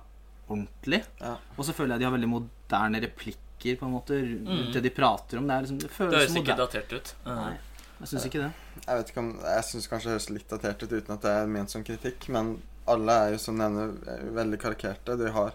[0.51, 1.03] ordentlig.
[1.21, 1.37] Ja.
[1.57, 4.93] Og så føler jeg de har veldig moderne replikker på en måte rundt det de
[4.95, 5.47] prater om.
[5.47, 7.13] Det, er liksom, det Det føles høres ikke datert ut.
[7.29, 7.53] Nei,
[8.01, 8.51] jeg syns ikke det.
[8.87, 11.35] Jeg vet ikke om Jeg syns kanskje det høres litt datert ut uten at det
[11.37, 12.55] er ment som kritikk, men
[12.91, 15.19] alle er jo som nevner er veldig karikerte.
[15.21, 15.53] De har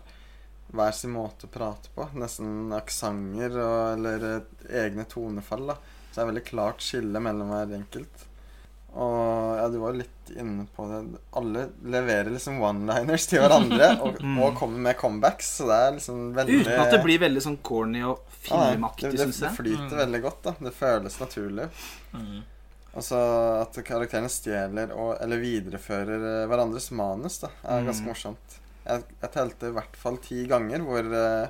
[0.75, 2.07] hver sin måte å prate på.
[2.19, 3.57] Nesten aksenter
[3.95, 4.53] eller eh,
[4.85, 5.67] egne tonefall.
[5.71, 8.25] da Så det er veldig klart skille mellom hver enkelt.
[8.95, 10.99] Og ja, du var litt inne på det.
[11.35, 16.21] Alle leverer liksom one-liners til hverandre og, og kommer med comebacks, så det er liksom
[16.37, 20.21] veldig Uten at det blir veldig sånn corny og filmaktig, syns det flyter flyter veldig
[20.23, 20.53] godt, da.
[20.69, 21.67] Det føles naturlig.
[22.15, 22.37] Mm.
[22.95, 23.19] Altså
[23.65, 27.89] at karakterene stjeler og, eller viderefører eh, hverandres manus, da, er Mm.
[27.91, 28.57] ganske morsomt.
[28.85, 31.47] Jeg, jeg telte i hvert fall ti ganger hvor eh,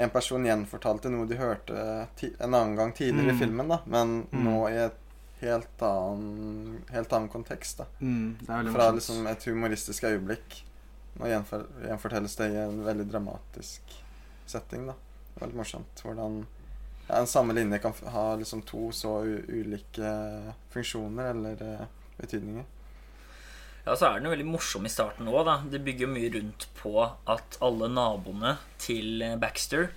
[0.00, 1.84] en person gjenfortalte noe de hørte
[2.16, 3.36] ti, en annen gang tidligere Mm.
[3.36, 4.44] i filmen, da, men Mm.
[4.48, 5.01] nå i et
[5.42, 7.82] helt annen, helt annen kontekst.
[7.82, 7.86] da.
[8.00, 10.58] Mm, det er veldig Fra liksom et humoristisk øyeblikk.
[11.18, 13.96] Nå gjenfor, gjenfortelles det i en veldig dramatisk
[14.48, 14.96] setting, da.
[15.40, 16.04] Veldig morsomt.
[16.04, 16.44] Hvordan
[17.08, 20.12] ja, en samme linje kan ha liksom to så u ulike
[20.72, 22.64] funksjoner eller uh, betydninger.
[23.84, 25.56] Ja, så er den jo veldig morsom i starten òg, da.
[25.66, 29.90] Det bygger mye rundt på at alle naboene til eh, Baxter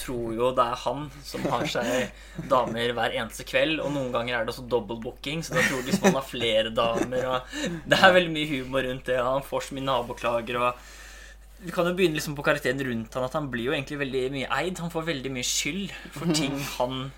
[0.00, 3.80] tror jo det er han som har seg damer hver eneste kveld.
[3.82, 7.28] Og noen ganger er det også dobbeltbooking, så da tror liksom han har flere damer.
[7.28, 9.20] Og det er veldig mye humor rundt det.
[9.20, 10.60] Han får så mye naboklager.
[10.60, 14.00] og Vi kan jo begynne liksom på karakteren rundt han, at han blir jo egentlig
[14.02, 14.78] veldig mye eid.
[14.82, 17.10] Han får veldig mye skyld for ting han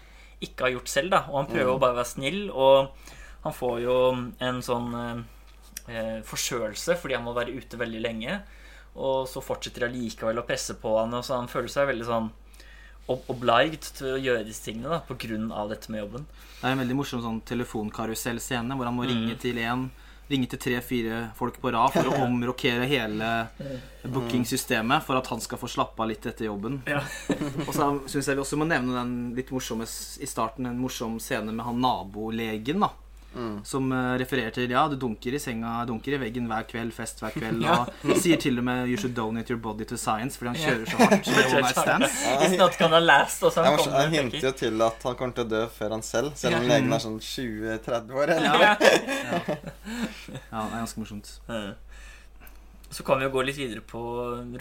[0.45, 1.25] ikke har gjort selv, da.
[1.31, 3.97] Og han prøver jo bare å være snill, og han får jo
[4.45, 5.25] en sånn eh,
[5.89, 8.39] eh, forkjølelse fordi han må være ute veldig lenge.
[8.95, 12.09] Og så fortsetter de allikevel å presse på han, og så han føler seg veldig
[12.09, 12.31] sånn
[13.07, 16.25] obliged til å gjøre disse tingene da, av dette med jobben.
[16.61, 19.91] Det er en veldig morsom sånn telefonkarusellscene hvor han må ringe til én
[20.25, 23.27] Ringe til tre-fire folk på rad for å omrokere hele
[24.09, 26.79] bookingsystemet for at han skal få slappe av litt etter jobben.
[27.67, 31.19] Og så syns jeg vi også må nevne den litt morsomme i starten En morsom
[31.21, 32.89] scene med han nabolegen, da.
[33.67, 37.23] Som eh, refererer til Ja, du dunker i senga, dunker i veggen hver kveld, fest
[37.23, 37.65] hver kveld.
[37.65, 40.85] Og sier til og med 'You should donate your body to science' fordi han kjører
[40.91, 42.09] så hardt.
[42.45, 45.35] It's not gonna last, og så han kommer han hinter jo til at han kommer
[45.35, 48.37] til å dø før han selv, selv om legen er sånn 20-30 år.
[48.39, 48.65] Eller?
[50.55, 51.29] Ja, det er ganske morsomt.
[52.95, 54.01] Så kan vi jo gå litt videre på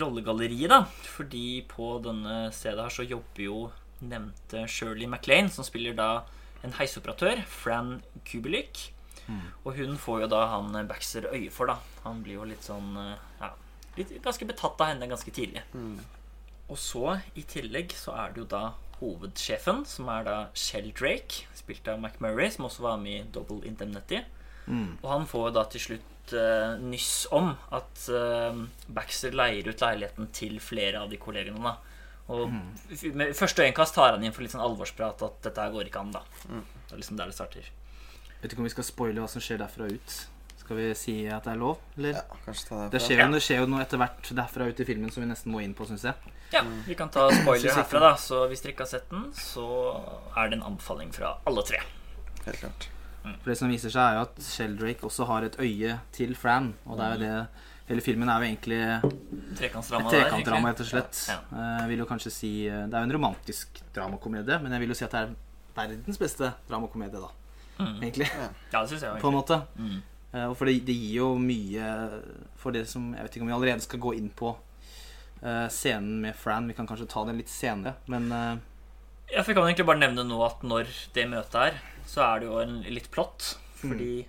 [0.02, 0.86] rollegalleriet, da.
[1.16, 3.58] Fordi på denne stedet her så jobber jo
[4.04, 6.24] nevnte Shirley MacLaine, som spiller da
[6.64, 7.98] en heisoperatør, Fran
[8.28, 8.90] Kubelik.
[9.64, 11.78] Og hun får jo da han Baxter øye for, da.
[12.04, 13.54] Han blir jo litt sånn eh, ja,
[13.98, 15.64] litt, ganske betatt av henne ganske tidlig.
[16.72, 18.64] Og så, i tillegg, så er det jo da
[19.00, 23.64] hovedsjefen, som er da Shell Drake, spilt av McMurray, som også var med i Double
[23.68, 24.24] Indemnity.
[25.02, 28.62] Og han får jo da til slutt eh, nyss om at eh,
[28.96, 31.60] Baxter leier ut leiligheten til flere av de kollegene.
[31.64, 31.93] da
[32.32, 32.52] Og
[32.94, 35.90] f- med første øyekast tar han inn for litt sånn alvorsprat at dette her går
[35.90, 36.12] ikke an.
[36.12, 37.66] da Det er liksom der det starter.
[38.42, 40.16] Vet ikke om vi skal spoile hva som skjer derfra ut.
[40.64, 42.14] Skal vi si at det er lov, eller?
[42.16, 44.80] Ja, kanskje ta det Det skjer, jo, det skjer jo noe etter hvert derfra ut
[44.80, 46.16] i filmen som vi nesten må inn på, syns jeg.
[46.54, 48.14] Ja, vi kan ta spoiler herfra, da.
[48.16, 49.66] Så hvis dere ikke har sett den, så
[50.38, 51.82] er det en anbefaling fra alle tre.
[52.46, 52.88] Helt klart.
[53.24, 56.74] For det som viser seg, er jo at Sheldrake også har et øye til Fran.
[56.86, 57.48] Og det er jo det
[57.90, 58.78] Hele filmen er jo egentlig
[59.60, 61.18] Trekantdrama et trekantdrama, rett og slett.
[61.28, 61.40] Ja.
[61.52, 64.84] Eh, Jeg vil jo kanskje si eh, Det er jo en romantisk dramakomedie, men jeg
[64.86, 65.34] vil jo si at det er
[65.76, 67.32] verdens beste dramakomedie, da.
[67.84, 68.28] Egentlig.
[68.72, 69.20] Ja, det syns jeg.
[69.22, 69.58] På en måte.
[69.76, 69.98] Mm.
[70.34, 71.88] Eh, Og for det, det gir jo mye
[72.62, 74.54] for det som Jeg vet ikke om vi allerede skal gå inn på
[75.44, 76.68] eh, scenen med Fran.
[76.72, 78.54] Vi kan kanskje ta den litt senere, men eh,
[79.34, 82.40] Ja, for Jeg kan egentlig bare nevne nå at når det møtet er, så er
[82.44, 83.58] det jo en litt plott.
[83.84, 84.24] Fordi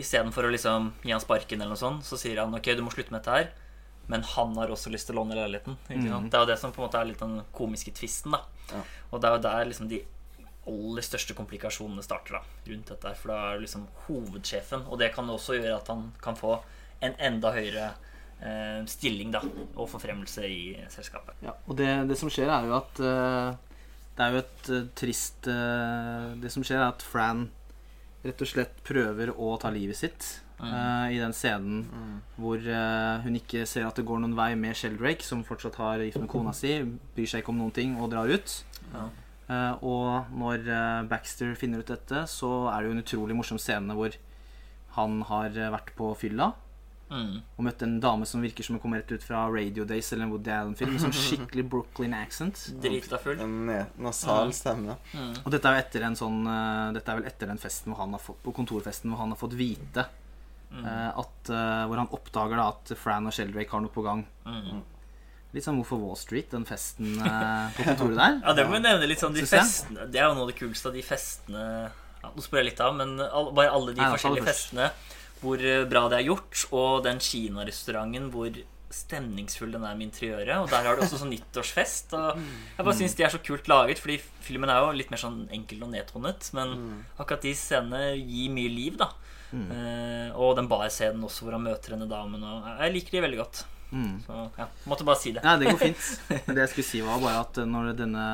[0.00, 2.92] istedenfor å liksom gi han sparken, eller noe sånt, så sier han ok, du må
[2.94, 3.50] slutte med dette her.
[4.10, 5.76] Men han har også lyst til å låne leiligheten.
[5.86, 6.30] Mm.
[6.30, 8.34] Det er jo det som på en måte er litt den komiske tvisten.
[8.34, 8.82] da Ja.
[9.10, 10.00] Og det er jo der liksom de
[10.70, 13.08] aller største komplikasjonene starter da rundt dette.
[13.08, 16.36] her, For da er det liksom hovedsjefen, og det kan også gjøre at han kan
[16.36, 16.58] få
[17.00, 17.92] en enda høyere
[18.40, 19.40] eh, stilling da
[19.76, 20.60] og forfremmelse i
[20.92, 21.38] selskapet.
[21.44, 23.56] Ja, og det, det som skjer er jo at eh,
[24.16, 27.48] Det er jo et eh, trist eh, Det som skjer er at Fran
[28.26, 30.26] rett og slett prøver å ta livet sitt
[30.60, 34.76] eh, i den scenen hvor uh, hun ikke ser at det går noen vei med
[34.76, 36.78] Sheldrake, som fortsatt har gift med kona si,
[37.16, 38.56] bryr seg ikke om noen ting og drar ut.
[38.92, 39.06] Ja.
[39.50, 40.66] Uh, og når
[41.10, 44.14] Baxter finner ut dette, så er det jo en utrolig morsom scene hvor
[44.96, 46.52] han har vært på fylla
[47.10, 47.40] Mm.
[47.58, 50.28] og møtte en dame som virker som hun kommer rett ut fra Radio Days eller
[50.28, 50.92] en Woody Allen-film.
[50.94, 52.68] Med sånn skikkelig Brooklyn accent.
[52.82, 53.40] Drita full.
[53.42, 54.94] En nasal stemme.
[55.42, 58.04] Og dette er jo etter en sånn eh, Dette er vel etter den festen hvor
[58.04, 60.04] han har fått På kontorfesten hvor han har fått vite
[60.70, 60.86] mm.
[61.18, 64.24] at eh, Hvor han oppdager da at Fran og Sheldrake har noe på gang.
[64.46, 64.82] Mm.
[65.56, 68.38] Litt sånn Hvorfor Wall Street, den festen eh, på kontoret der.
[68.44, 70.58] Ja, det må vi nevne litt sånn de festene Det er jo noe av det
[70.60, 71.64] kuleste av de festene
[72.20, 74.70] ja, Nå spør jeg litt av, men all, bare alle de tar forskjellige først.
[74.70, 80.08] festene hvor eh, bra det er gjort, og den kinarestauranten hvor stemningsfull den er med
[80.08, 80.56] interiøret.
[80.58, 82.14] Og der har du også sånn nyttårsfest.
[82.18, 85.22] Og jeg bare syns de er så kult laget, fordi filmen er jo litt mer
[85.22, 86.50] sånn enkel og nedtonet.
[86.58, 86.74] Men
[87.14, 89.12] akkurat de scenene gir mye liv, da.
[89.50, 92.42] Eh, og den barscenen også, hvor han møter denne damen.
[92.42, 93.62] Og jeg liker de veldig godt.
[93.90, 94.20] Mm.
[94.22, 95.42] Så ja, måtte bare si det.
[95.46, 96.10] Nei, det går fint.
[96.54, 98.26] Det jeg skulle si, var bare at når denne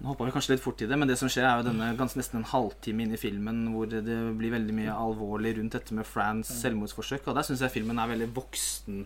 [0.00, 1.90] Nå hoppa vi kanskje litt fort i det, men det som skjer, er jo denne
[1.98, 4.00] ganske nesten en halvtime inn i filmen hvor det
[4.38, 7.28] blir veldig mye alvorlig rundt dette med Frans selvmordsforsøk.
[7.28, 9.04] Og der syns jeg filmen er veldig voksen.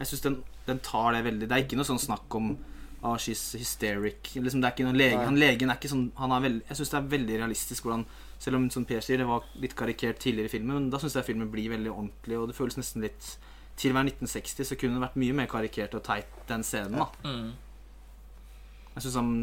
[0.00, 2.56] Jeg synes den, den tar det veldig Det er ikke noe sånn snakk om
[3.04, 4.30] Ah, she's hysteric.
[4.34, 6.78] Liksom, det er ikke noen lege, han, legen er ikke sånn han er veld, Jeg
[6.78, 8.04] syns det er veldig realistisk hvordan
[8.38, 11.16] Selv om som Per sier, det var litt karikert tidligere i filmen, men da syns
[11.18, 13.32] jeg filmen blir veldig ordentlig, og det føles nesten litt
[13.74, 17.02] Til å være 1960 så kunne det vært mye mer karikert og teit, den scenen,
[17.02, 17.08] da.
[17.26, 17.50] Mm.
[18.94, 19.34] Jeg synes han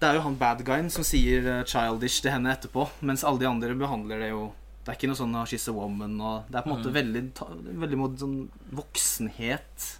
[0.00, 3.42] Det er jo han bad guyen som sier eh, 'childish' til henne etterpå, mens alle
[3.42, 6.46] de andre behandler det jo Det er ikke noe sånn oh, 'she's a woman' og
[6.48, 7.24] Det er på en måte veldig,
[7.84, 8.38] veldig mot sånn
[8.72, 9.90] voksenhet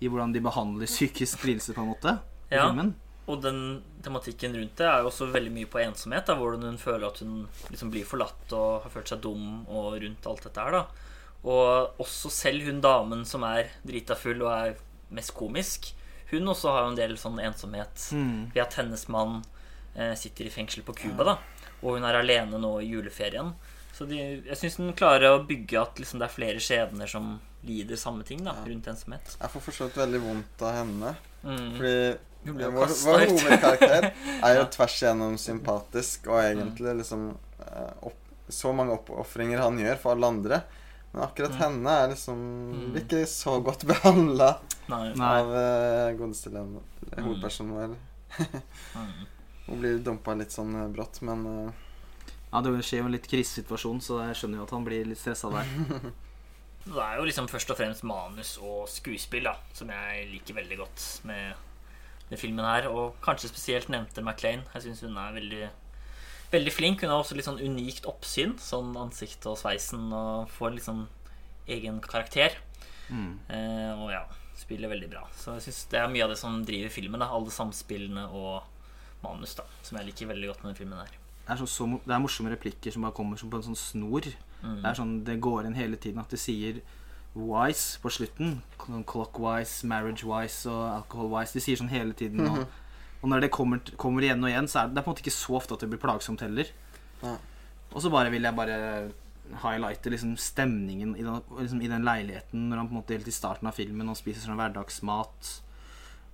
[0.00, 2.18] i hvordan de behandler psykisk lidelse, på en måte.
[2.50, 2.68] i Ja.
[2.68, 2.94] filmen.
[3.28, 6.26] Og den tematikken rundt det er jo også veldig mye på ensomhet.
[6.26, 10.00] Da, hvordan hun føler at hun liksom blir forlatt og har følt seg dum og
[10.00, 10.70] rundt alt dette her.
[10.70, 10.86] da
[11.44, 14.76] Og også selv hun damen som er drita full og er
[15.10, 15.92] mest komisk,
[16.32, 18.08] hun også har jo en del sånn ensomhet
[18.54, 19.40] ved at hennes mann
[19.94, 21.36] eh, sitter i fengsel på Cuba, da.
[21.82, 23.52] Og hun er alene nå i juleferien.
[23.96, 27.36] Så de, jeg syns den klarer å bygge at liksom, det er flere skjebner som
[27.66, 29.36] lider samme ting da rundt ensomhet.
[29.40, 31.14] Jeg får forstått veldig vondt av henne.
[31.46, 31.70] Mm.
[31.78, 37.30] Fordi vår, vår hovedkarakter er jo tvers igjennom sympatisk og egentlig liksom
[37.64, 40.60] eh, opp, Så mange oppofringer han gjør for alle andre.
[41.16, 42.40] Men akkurat henne er liksom
[43.00, 44.50] ikke så godt behandla
[44.92, 47.94] av uh, godeste hovedpersonen vår.
[48.36, 49.14] Mm.
[49.66, 51.86] Hun blir dumpa litt sånn eh, brått, men uh,
[52.52, 55.22] Ja, det skjer jo en litt krisesituasjon, så jeg skjønner jo at han blir litt
[55.22, 55.72] stressa der.
[56.86, 60.76] Det er jo liksom først og fremst manus og skuespill da, som jeg liker veldig
[60.78, 61.56] godt med,
[62.28, 62.86] den filmen her.
[62.92, 64.62] Og kanskje spesielt nevnte McLean.
[64.76, 65.64] Jeg syns hun er veldig,
[66.56, 67.04] veldig flink.
[67.04, 68.56] Hun har også litt sånn unikt oppsyn.
[68.62, 71.06] Sånn ansiktet og sveisen og får litt sånn
[71.70, 72.56] egen karakter.
[73.52, 74.24] Eh, og ja,
[74.58, 75.26] spiller veldig bra.
[75.36, 77.22] Så jeg syns det er mye av det som driver filmen.
[77.22, 78.64] da Alle samspillene og
[79.22, 81.14] manus, da som jeg liker veldig godt med den filmen her.
[81.46, 83.78] Det er, så, så, det er morsomme replikker som bare kommer som på en sånn
[83.78, 84.26] snor.
[84.26, 86.80] Det er sånn, det går inn hele tiden at de sier
[87.36, 88.56] wise på slutten.
[88.82, 91.54] Sånn Clockwise, marriage-wise og alcohol-wise.
[91.54, 92.42] De sier sånn hele tiden.
[92.48, 92.64] Og,
[93.22, 95.16] og når det kommer, kommer igjen og igjen, så er det, det er på en
[95.16, 96.72] måte ikke så ofte at det blir plagsomt heller.
[97.22, 97.36] Ja.
[97.92, 98.76] Og så bare vil jeg bare
[99.62, 103.30] highlighte liksom stemningen i den, liksom i den leiligheten når han på en måte helt
[103.30, 105.52] i starten av filmen og spiser sånn hverdagsmat.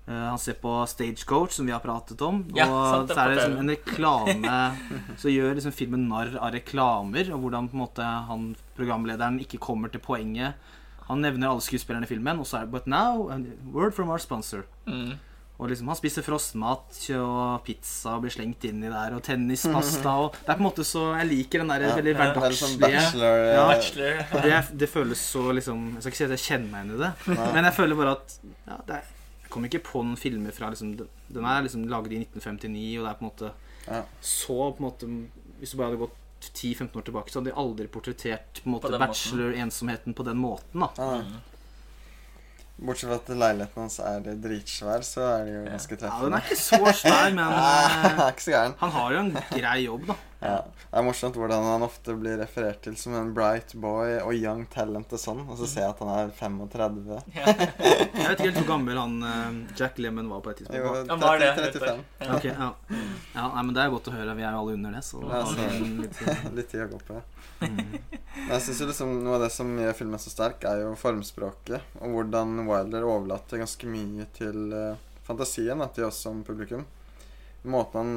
[0.08, 2.40] Uh, han ser på Stagecoach, som vi har pratet om.
[2.56, 4.54] Ja, og sant, så er det liksom en reklame
[5.22, 9.62] Så gjør liksom filmen narr av reklamer, og hvordan på en måte han programlederen ikke
[9.62, 10.58] kommer til poenget.
[11.06, 13.38] Han nevner alle skuespillerne i filmen, og så er det But now, a
[13.70, 14.66] word from our sponsor.
[14.86, 15.20] Mm.
[15.60, 20.14] Og liksom Han spiser frostmat og pizza og blir slengt inn i der, og tennispasta
[20.24, 22.80] og Det er på en måte så Jeg liker den der Ja, veldig sånn hverdagslige
[22.82, 23.66] bachelor eh, Ja.
[23.68, 24.22] Bachelor.
[24.22, 24.40] ja.
[24.46, 27.02] det, det føles så liksom Jeg skal ikke si at jeg kjenner meg igjen i
[27.04, 27.12] det,
[27.54, 28.34] men jeg føler bare at
[28.66, 29.12] ja, det er,
[29.44, 33.06] Jeg kommer ikke på noen filmer fra liksom Den er liksom laget i 1959, og
[33.06, 33.52] det er på en måte
[33.86, 34.02] Ja.
[34.24, 35.12] så på en måte
[35.60, 38.72] Hvis du bare hadde gått 10-15 år tilbake, så hadde de aldri portrettert på en
[38.74, 40.80] måte På bachelor-ensomheten på den måten.
[40.82, 41.22] da Ja.
[42.78, 46.46] Bortsett fra at leiligheten hans er dritsvær, så er det jo ganske Ja, Den er
[46.46, 47.42] ikke så svær, men
[48.58, 50.16] eh, han har jo en grei jobb, da.
[50.42, 50.56] Ja.
[50.92, 54.64] Det er morsomt hvordan han ofte blir referert til som en bright boy og young
[54.72, 57.20] talent og sånn, og så ser jeg at han er 35.
[57.42, 60.82] Jeg vet ikke helt hvor gammel han eh, Jack Lemmon var på et tidspunkt.
[60.82, 62.02] Jo, Han var det, 35.
[62.22, 62.36] Ja.
[62.36, 62.68] Ok, ja.
[63.36, 64.34] ja, nei, men Det er godt å høre.
[64.38, 65.02] Vi er jo alle under det.
[65.06, 65.68] Så Ja, altså,
[66.58, 67.20] litt- tid å gå på.
[67.62, 67.78] Men
[68.48, 71.86] Jeg synes jo liksom Noe av det som gjør filmen så sterk, er jo formspråket.
[72.02, 76.82] Og hvordan Wilder overlater ganske mye til eh, fantasien da, til oss som publikum.
[77.62, 78.14] Måten han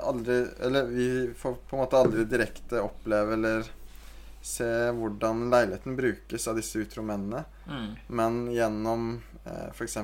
[0.00, 1.06] aldri Eller vi
[1.38, 3.70] får på en måte aldri direkte oppleve eller
[4.42, 7.44] se hvordan leiligheten brukes av disse utro mennene.
[7.68, 7.90] Mm.
[8.06, 9.96] Men gjennom eh, f.eks.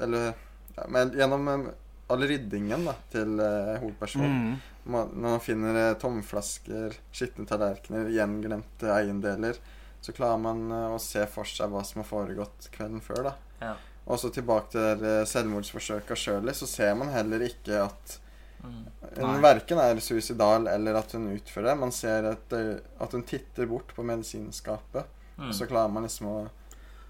[0.00, 0.32] Eller
[0.76, 1.64] ja, men gjennom eh,
[2.06, 4.36] all ryddingen da, til eh, hovedpersonen.
[4.44, 4.76] Mm.
[4.94, 9.58] Når man finner eh, tomflasker, skitne tallerkener, gjenglemte eiendeler,
[10.00, 13.32] så klarer man eh, å se for seg hva som har foregått kvelden før.
[13.32, 13.34] da.
[13.60, 13.74] Ja.
[14.08, 18.18] Og så tilbake til eh, selvmordsforsøket av Shirley, så ser man heller ikke at
[18.64, 18.84] Mm.
[19.16, 19.40] hun Nei.
[19.40, 21.78] verken er suicidal eller at hun utfører det.
[21.78, 25.04] Man ser at, eh, at hun titter bort på medisinskapet,
[25.38, 25.48] Mm.
[25.48, 26.38] og så klarer man liksom å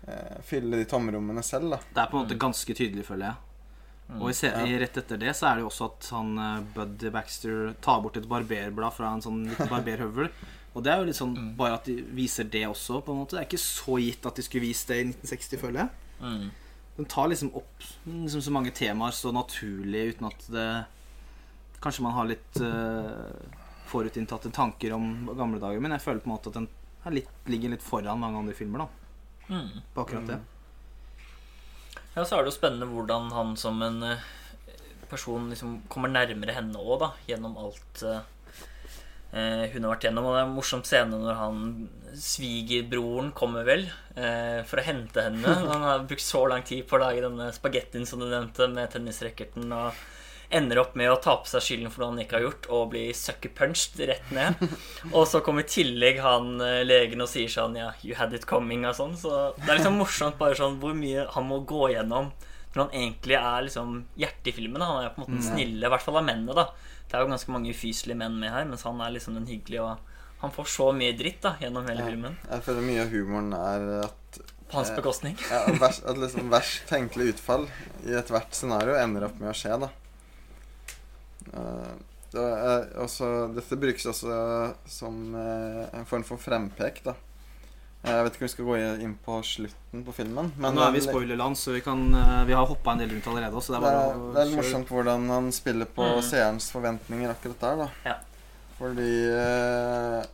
[0.09, 1.79] eh, fylle de tomrommene selv, da.
[1.95, 3.37] Det er på en måte ganske tydelig, føler jeg.
[4.09, 4.23] Mm.
[4.23, 6.61] Og i, se i rett etter det så er det jo også at han eh,
[6.75, 10.31] Bud Baxter tar bort et barberblad fra en sånn liten barberhøvel.
[10.77, 11.57] Og det er jo litt sånn Mm.
[11.57, 13.37] bare at de viser det også, på en måte.
[13.37, 15.91] Det er ikke så gitt at de skulle vist det i 1960, føler jeg.
[16.21, 16.51] Mm.
[16.99, 20.69] Den tar liksom opp liksom så mange temaer så naturlig uten at det
[21.81, 23.33] Kanskje man har litt uh,
[23.89, 26.69] forutinntatte tanker om gamle dager, men jeg føler på en måte at den
[27.15, 28.89] litt, ligger litt foran mange andre filmer da,
[29.49, 29.69] Mm.
[29.95, 30.41] på akkurat det.
[32.17, 34.27] Ja, så er det jo spennende hvordan han som en eh,
[35.09, 38.19] person liksom kommer nærmere henne òg, da, gjennom alt eh,
[39.33, 40.27] eh, hun har vært gjennom.
[40.29, 41.63] Og det er en morsom scene når han
[42.19, 43.87] svigerbroren kommer vel
[44.19, 45.55] eh, for å hente henne.
[45.73, 48.91] Han har brukt så lang tid på å lage denne spagettien som du nevnte, med
[48.93, 49.97] tennisracketen, og
[50.51, 52.91] ender opp med å ta på seg skylden for noe han ikke har gjort, og
[52.95, 54.55] blir sucker punched rett ned.
[55.17, 58.47] Og så kommer i tillegg han eh, legen og sier sånn Ja, you had it
[58.49, 59.17] coming og sånn.
[59.21, 62.31] Så det er liksom morsomt bare sånn hvor mye han må gå gjennom
[62.75, 64.81] når han egentlig er liksom hjertet i filmen.
[64.81, 64.87] da.
[64.87, 66.55] Han er på en måte den snille, i hvert fall av mennene.
[66.55, 66.67] da
[67.09, 69.85] Det er jo ganske mange ufyselige menn med her, mens han er liksom den hyggelige.
[69.85, 72.09] Og han får så mye dritt da gjennom hele Ja.
[72.13, 72.37] filmen.
[72.51, 75.37] Jeg føler mye av humoren er at På hans Eh, bekostning.
[75.51, 77.65] ja, vers, at liksom verst tenkelig utfall
[78.07, 79.89] i ethvert scenario ender opp med å skje, da.
[81.55, 81.97] Eh,
[82.33, 87.15] det er også, dette brukes også som eh, en form for frempek, da.
[88.05, 90.53] Jeg vet ikke om vi skal gå inn på slutten på filmen.
[90.57, 93.11] Men Nå er vi i spoilerland, så vi, kan, eh, vi har hoppa en del
[93.11, 93.63] rundt allerede.
[93.65, 96.23] Så det er det, er, det er morsomt hvordan han spiller på Mm.
[96.23, 97.89] seerens forventninger akkurat der, da.
[98.07, 98.15] Ja.
[98.79, 100.25] Fordi eh,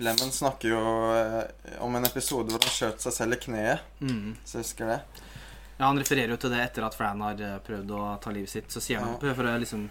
[0.00, 0.80] Lemon snakker jo
[1.18, 4.36] eh, om en episode hvor han skjøt seg selv i kneet, Mm.
[4.46, 5.00] så jeg husker det.
[5.80, 8.52] Ja, Han refererer jo til det etter at Fran har eh, prøvd å ta livet
[8.52, 8.68] sitt.
[8.70, 9.32] Så sier han Ja.
[9.34, 9.86] for å liksom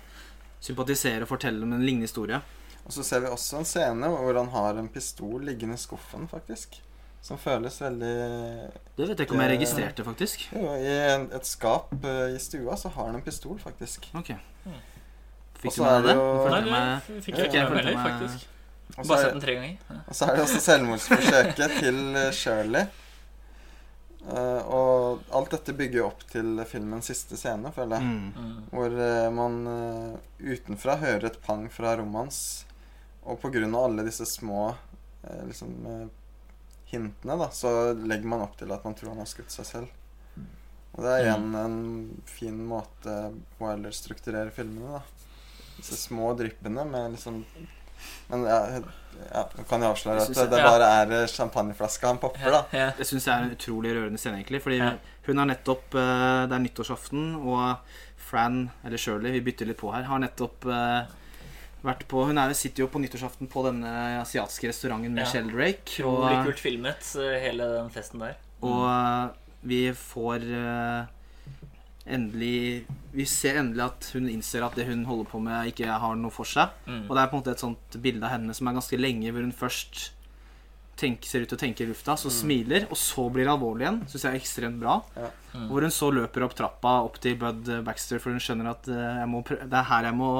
[0.62, 2.38] sympatisere og fortelle om en lignende historie.
[2.86, 6.28] Og så ser vi også en scene hvor han har en pistol liggende i skuffen,
[6.30, 6.78] faktisk.
[7.22, 10.46] Som føles veldig Det vet jeg ikke om jeg Det- registrerte, faktisk.
[10.54, 14.08] Jo, i et skap eh, i stua så har han en pistol, faktisk.
[14.16, 14.32] Ok
[15.60, 17.84] Fikk så du med er deg det jo- Nei, det du fikk jeg ikke med
[17.86, 18.46] heller, faktisk.
[18.96, 19.78] Bare sett den tre ganger.
[20.08, 22.88] Og så er det også selvmordsforsøket til eh, Shirley.
[24.28, 28.10] Eh, og alt dette bygger jo opp til filmens siste scene, føler jeg.
[28.10, 28.32] Mm.
[28.36, 28.58] Mm.
[28.74, 32.42] Hvor uh, man uh, utenfra hører et pang fra rommet hans.
[33.24, 34.72] Og av alle disse små
[35.46, 35.74] liksom,
[36.90, 39.92] hintene, da, så legger man opp til at man tror han har skutt seg selv.
[40.96, 41.82] Og det er igjen en
[42.26, 43.18] fin måte
[43.60, 45.36] Wilder strukturerer filmene, da.
[45.76, 47.44] Disse små dryppene med liksom
[48.30, 48.60] Men ja,
[49.34, 52.62] ja, kan jeg avsløre at det, bare er eh, champagneflaska han popper, da.
[52.76, 52.90] Ja.
[52.98, 54.62] Det syns jeg er en utrolig rørende scene, egentlig.
[54.64, 54.80] Fordi
[55.28, 57.98] hun har nettopp eh, Det er nyttårsaften, og
[58.30, 61.12] Fran, eller Shirley, vi bytter litt på her, har nettopp eh,
[61.84, 63.92] vært på Hun er, sitter jo på nyttårsaften på denne
[64.22, 65.30] asiatiske restauranten med Ja.
[65.34, 66.00] Sheldrake.
[66.00, 67.12] Utrolig Og, kult filmet,
[67.44, 68.36] hele den festen der.
[68.62, 70.44] og vi får
[72.06, 76.16] endelig Vi ser endelig at hun innser at det hun holder på med, ikke har
[76.20, 76.72] noe for seg.
[76.86, 77.08] Mm.
[77.08, 79.34] Og det er på en måte et sånt bilde av henne som er ganske lenge,
[79.34, 80.12] hvor hun først
[81.00, 83.86] tenker, ser ut til å tenke i lufta, så smiler, og så blir det alvorlig
[83.86, 84.00] igjen.
[84.12, 85.00] Syns jeg er ekstremt bra.
[85.16, 85.30] Ja.
[85.54, 85.68] Mm.
[85.72, 89.22] Hvor hun så løper opp trappa opp til Bud Baxter, for hun skjønner at eh,
[89.24, 90.32] jeg må prø det er her jeg må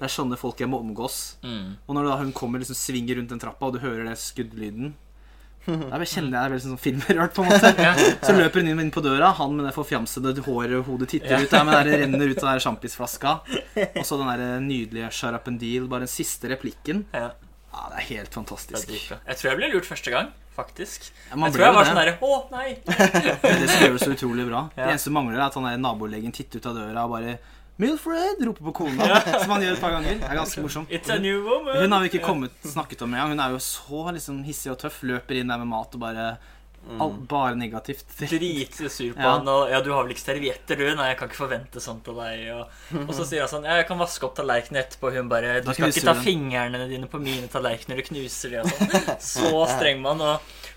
[0.00, 1.36] Det er sånne folk jeg må omgås.
[1.44, 1.76] Mm.
[1.86, 4.94] Og når da hun kommer liksom svinger rundt den trappa, og du hører det skuddlyden
[5.66, 7.72] Da bare kjenner jeg det veldig sånn filmrørt, på en måte.
[8.24, 11.52] Så løper hun inn, på døra, han med det forfjamsede håret og hodet titter ut
[11.52, 13.36] der, men det renner ut av den sjampisflaska.
[14.00, 17.04] Og så den der nydelige up and deal', bare den siste replikken.
[17.12, 17.30] Ja,
[17.70, 18.88] Ja, det er helt er fantastisk.
[18.90, 21.12] Jeg tror jeg ble lurt første gang, faktisk.
[21.30, 21.90] Ja, jeg tror jeg var det.
[21.92, 22.68] sånn derre Å, nei!
[23.62, 24.64] Det skrives så utrolig bra.
[24.74, 24.88] Ja.
[24.88, 27.36] Det eneste som mangler, er at han der nabolegen titter ut av døra og bare
[27.80, 29.06] 'Milfred!' roper på kona,
[29.40, 30.18] som han gjør et par ganger.
[30.20, 30.90] Det er ganske morsomt.
[31.80, 33.32] Hun har vi ikke kommet, snakket om engang.
[33.32, 35.00] Hun er jo så liksom hissig og tøff.
[35.02, 36.26] Løper inn der med mat og bare
[36.98, 38.06] all, Bare negativt.
[38.18, 39.36] Dritsur på Ja.
[39.38, 40.86] han og Ja, du har vel ikke servietter, du?
[40.96, 42.46] Nei, jeg kan ikke forvente sånt av deg.
[42.56, 45.12] Og, og så sier han sånn Ja, jeg kan vaske opp tallerkenen etterpå.
[45.14, 48.72] Hun bare Du skal ikke ta fingrene dine på mine tallerkener, du knuser de og
[48.72, 49.14] sånn.
[49.34, 50.22] Så streng mann.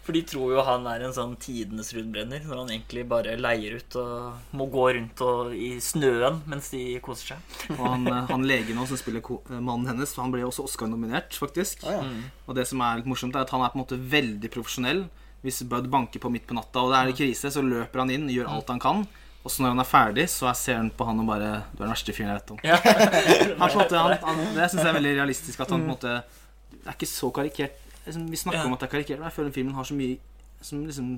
[0.04, 3.78] For de tror jo han er en sånn tidenes rundbrenner, når han egentlig bare leier
[3.80, 7.54] ut og må gå rundt og, i snøen mens de koser seg.
[7.78, 11.32] Og han, eh, han legen også, som spiller eh, mannen hennes, han ble også Oscar-nominert,
[11.40, 11.86] faktisk.
[11.88, 12.32] Ah, ja.
[12.50, 15.06] Og det som er litt morsomt, er at han er på en måte veldig profesjonell.
[15.44, 18.30] Hvis Bud banker på midt på natta, og det er krise, så løper han inn,
[18.32, 19.04] gjør alt han kan.
[19.44, 21.82] Og så når han er ferdig, så er- ser han på han og bare Du
[21.84, 22.60] er den verste fyren jeg vet om.
[22.64, 22.78] Ja.
[23.60, 25.60] Han, på en måte, han, han, det syns jeg er veldig realistisk.
[25.60, 26.14] At han på en måte
[26.72, 27.76] Det er ikke så karikert.
[28.06, 28.66] Liksom, vi snakker Ja.
[28.70, 30.18] om at det er karikert, men jeg føler filmen har så mye
[30.64, 31.10] som liksom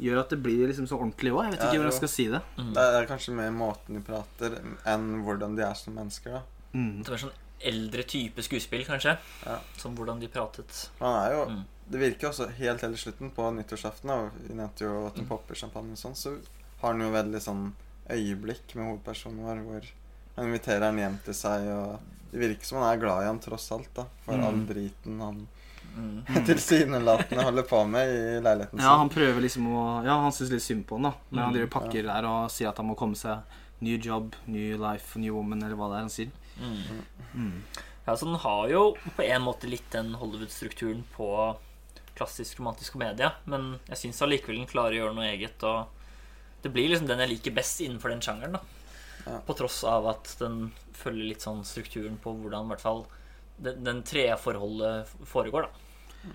[0.00, 1.42] gjør at det blir liksom så ordentlig òg.
[1.48, 2.42] Jeg vet Ja, ikke hvordan jeg skal si det.
[2.76, 4.58] Det er kanskje mer måten de prater,
[4.92, 6.42] enn hvordan de er som mennesker, da.
[6.76, 7.02] Mm.
[7.02, 7.38] Det var sånn
[7.72, 9.16] eldre type skuespill, kanskje.
[9.46, 9.58] Ja.
[9.80, 10.90] Som hvordan de pratet.
[11.00, 11.64] Han er jo Mm.
[11.90, 15.58] Det virker også helt til slutten, på nyttårsaften, og vi nevnte jo at hun popper
[15.58, 16.36] champagne og sånn, så
[16.80, 17.64] har han jo veldig sånn
[18.10, 19.88] øyeblikk med hovedpersonen vår hvor
[20.36, 21.98] han inviterer han hjem til seg, og
[22.30, 24.04] det virker som han er glad i han tross alt, da.
[24.24, 24.44] For Mm.
[24.46, 25.48] all driten han
[25.90, 26.22] Mm.
[26.46, 28.84] tilsynelatende holder på med i leiligheten sin.
[28.86, 31.12] Ja, han prøver liksom å Ja, han syns litt synd på han, da.
[31.30, 33.40] Men han Mm, driver og pakker der og sier at han må komme seg
[33.82, 36.30] New job, new life, new woman, eller hva det er han sier.
[36.60, 37.02] Mm.
[37.34, 37.62] Mm.
[38.06, 41.56] Ja, så den har jo på en måte litt den Hollywood-strukturen på
[42.20, 45.88] klassisk romantisk komedie, men jeg syns allikevel den klarer å gjøre noe eget, og
[46.62, 48.62] det blir liksom den jeg liker best innenfor den sjangeren, da.
[49.26, 49.38] Ja.
[49.44, 53.02] På tross av at den følger litt sånn strukturen på hvordan i hvert fall
[53.60, 55.86] den, den treforholdet foregår, da.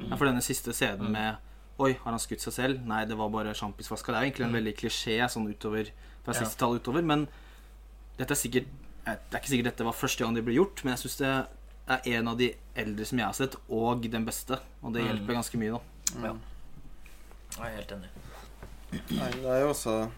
[0.09, 1.41] Ja, for denne siste scenen med
[1.77, 2.83] Oi, har han skutt seg selv?
[2.87, 4.13] Nei, det var bare sjampisflaska.
[4.13, 5.89] Det er jo egentlig en veldig klisjé sånn utover
[6.23, 6.37] fra Ja.
[6.39, 7.03] siste tall utover.
[7.03, 7.25] Men
[8.15, 8.69] dette er sikkert
[9.05, 11.17] eh, Det er ikke sikkert dette var første gang det ble gjort, men jeg syns
[11.19, 11.33] det
[11.87, 14.59] er en av de eldre som jeg har sett, og den beste.
[14.83, 15.07] Og det Mm.
[15.11, 16.27] hjelper ganske mye, da.
[16.27, 16.33] Ja.
[17.59, 18.09] Jeg er helt enig.
[19.11, 20.09] Nei, det er jo også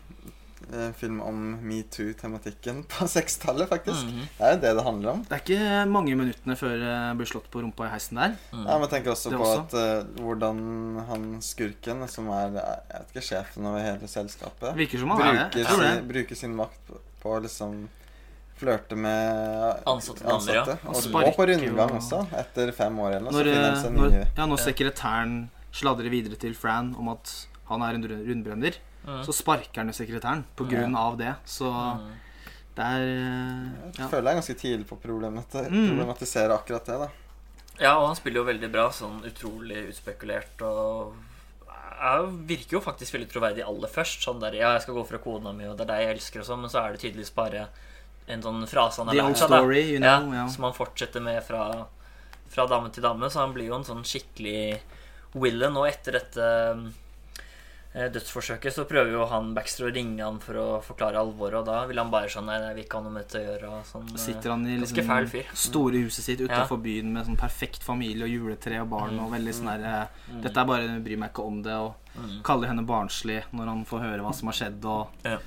[0.74, 4.06] en film om metoo-tematikken på 60-tallet, faktisk.
[4.06, 4.24] Mhm.
[4.38, 5.22] Det er jo det det handler om.
[5.28, 8.34] Det er ikke mange minuttene før jeg blir slått på rumpa i heisen der.
[8.54, 9.62] Ja, men tenk også Det på også.
[9.68, 15.00] at uh, hvordan han skurken, som er jeg vet ikke, sjefen over hele selskapet, Virker
[15.04, 15.94] som han er bruker, tror det.
[15.94, 17.88] sin, bruker sin makt på, på liksom
[18.58, 20.64] flørte med Ansatte ja.
[20.90, 22.24] Og, sparker på rundgang også.
[22.40, 25.36] Etter fem år eller så Når, eh, når, ja, når sekretæren
[25.78, 27.34] sladrer videre til Fran om at
[27.70, 28.80] han er en rundbrenner, rundbrenner,
[29.28, 31.36] så sparker han jo sekretæren på grunn av det.
[31.46, 31.70] Så
[32.78, 34.04] det er ja.
[34.04, 35.88] Jeg føler jeg er ganske tidlig på å problemati Mm.
[35.92, 37.00] problematisere akkurat det.
[37.00, 37.10] da
[37.80, 41.16] Ja, og han spiller jo veldig bra, sånn utrolig utspekulert og
[41.98, 44.22] jeg virker jo faktisk veldig troverdig aller først.
[44.22, 46.44] Sånn der, ja, jeg skal gå fra kona mi, og det er deg jeg elsker,
[46.44, 47.68] og sånn, men så er det tydeligvis bare
[48.28, 50.46] en sånn frase han har lært seg, story, you know, ja.
[50.52, 51.64] Som han fortsetter med fra,
[52.52, 54.80] fra dame til dame, så han blir jo en sånn skikkelig
[55.38, 55.78] villain.
[55.80, 56.48] Og etter dette
[57.94, 61.70] eh, dødsforsøket så prøver jo han Baxter å ringe han for å forklare alvoret, og
[61.70, 63.72] da vil han bare sånn Nei, nei, vi ikke ha noe med dette å gjøre.
[63.78, 65.56] Og sånn, eh, Sitter han i Ganske fæl liksom fyr.
[65.64, 69.56] store huset sitt utafor byen med sånn perfekt familie og juletre og barn og veldig
[69.56, 70.44] sånn der mm.
[70.44, 74.04] Dette er bare bryr meg ikke om det, og kaller henne barnslig når han får
[74.04, 75.40] høre hva som har skjedd, og Ja.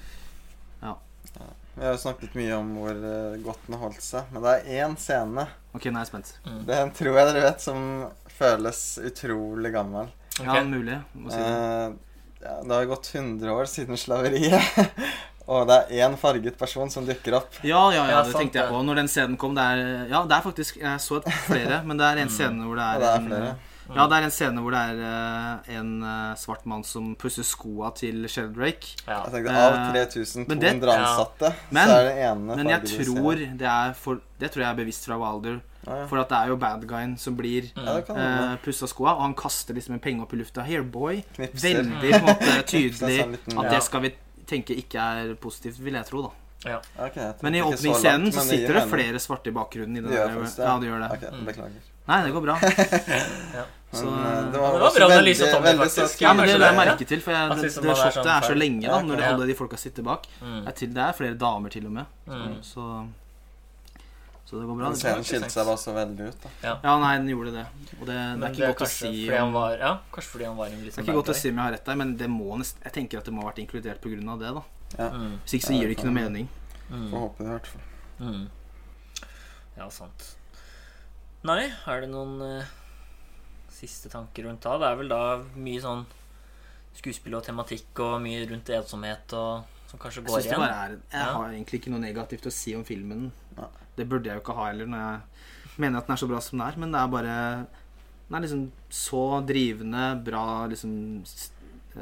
[0.81, 0.97] Ja.
[1.75, 4.85] Vi har jo snakket mye om hvor eh, godt den holdt seg, men det er
[4.85, 6.33] én scene Ok, nå er jeg spent.
[6.67, 7.85] Den tror jeg dere vet, som
[8.41, 10.09] føles utrolig gammel.
[10.43, 10.97] Ja, mulig.
[11.15, 11.51] Må si det.
[11.51, 11.99] Eh,
[12.41, 14.81] ja, det har gått 100 år siden slaveriet.
[15.51, 17.57] Og det er én farget person som dukker opp.
[17.67, 18.83] Ja, ja, ja, det tenkte jeg på.
[18.87, 21.19] Når den scenen kom, det er Ja, det er faktisk Jeg så
[21.49, 23.51] flere, men det er en scene hvor det er, det er en flere.
[23.95, 27.43] Ja, det er en scene hvor det er uh, en uh, svart mann som pusser
[27.47, 28.93] skoa til Sheldrake.
[29.07, 29.25] Ja.
[29.27, 31.53] Jeg tenkte Av Eh, 3200 ansatte, ja.
[31.71, 34.79] Men- så er det ene Men jeg tror det er for Det tror jeg er
[34.85, 35.61] bevisst fra Wilder.
[35.87, 36.07] Ah, ja.
[36.07, 38.59] For at det er jo bad guyen som blir Ja, eh, hende.
[38.63, 40.63] pussa skoa, og han kaster liksom en penge opp i lufta.
[40.63, 41.23] Here, boy.
[41.35, 41.83] Knipser.
[41.83, 43.71] Veldig på en måte tydelig liten- at Ja.
[43.71, 44.15] det skal vi
[44.47, 46.31] tenke ikke er positivt, vil jeg tro, da.
[46.65, 46.81] Ja.
[47.07, 49.97] Okay, Men i åpningsscenen så så men det sitter det flere svarte i bakgrunnen.
[49.97, 51.11] I den Det gjør der- Ja, det gjør det.
[51.17, 51.87] Ok, beklager.
[52.11, 52.57] Nei, det går bra.
[53.59, 53.65] ja.
[53.93, 56.21] Så, men, det var også bra veldig- analyse av Tommy, veldig faktisk.
[56.23, 58.29] Ja, men det la jeg merke til, for jeg, det, liksom det er shotet sånn
[58.35, 60.27] er så lenge, da, Ja, når det alle de folka sitter bak.
[60.43, 60.59] Mm.
[60.61, 62.07] Det er, til, det er flere damer, til og med.
[62.27, 62.61] Så, Mm.
[62.63, 62.85] så,
[64.51, 64.87] så det går bra.
[64.91, 66.43] Den scenen skilte seg bare så veldig ut.
[66.63, 67.67] da Ja, nei, den gjorde det.
[68.01, 70.67] Og det, det er ikke godt å si om, var, ja, kanskje fordi han var
[70.67, 72.29] en Det liksom er ikke godt å si om jeg har rett der, men det
[72.31, 74.39] må nesten jeg tenker at det må ha vært inkludert pga.
[74.39, 74.55] det.
[74.55, 74.63] da
[74.99, 75.11] Ja.
[75.15, 75.39] Mm.
[75.45, 76.49] Hvis ikke så gir det ikke noe mening.
[76.91, 77.09] Mm.
[77.13, 77.83] Får håpe det, i hvert fall.
[78.21, 78.47] Mm.
[79.79, 80.29] Ja, sant.
[81.47, 82.73] Nei, er det noen uh,
[83.73, 84.77] siste tanker rundt da?
[84.83, 85.21] Det er vel da
[85.57, 86.03] mye sånn
[86.99, 90.63] skuespill og tematikk og mye rundt ensomhet og som kanskje går jeg igjen.
[90.63, 91.33] er Jeg Ja.
[91.35, 93.33] har egentlig ikke noe negativt å si om filmen.
[93.57, 93.69] Ja.
[93.97, 96.41] Det burde jeg jo ikke ha heller, når jeg mener at den er så bra
[96.41, 96.77] som den er.
[96.79, 97.67] Men det er bare
[98.31, 101.25] Den er liksom så drivende, bra liksom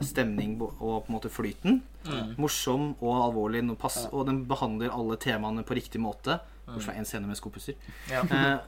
[0.04, 1.82] stemning og på en måte flyten.
[2.04, 2.34] Mm.
[2.38, 6.38] Morsom og alvorlig, og, pass, og den behandler alle temaene på riktig måte.
[6.66, 6.74] Mm.
[6.74, 7.74] Bortsett fra én scene med skopusser.
[8.10, 8.22] Ja.
[8.22, 8.58] Eh,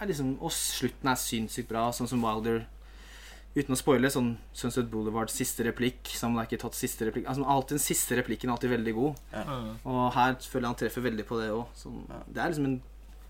[0.00, 2.66] er liksom, og slutten er sinnssykt bra, sånn som Wilder
[3.56, 6.06] Uten å spoile, sånn Sunset Boulevard, siste replikk.
[6.14, 9.16] Sam Like tatt siste replikk altså, alltid Den siste replikken er alltid veldig god.
[9.32, 9.56] Ja.
[9.88, 11.64] Og her føler jeg han treffer veldig på det òg.
[12.28, 12.76] Det er liksom en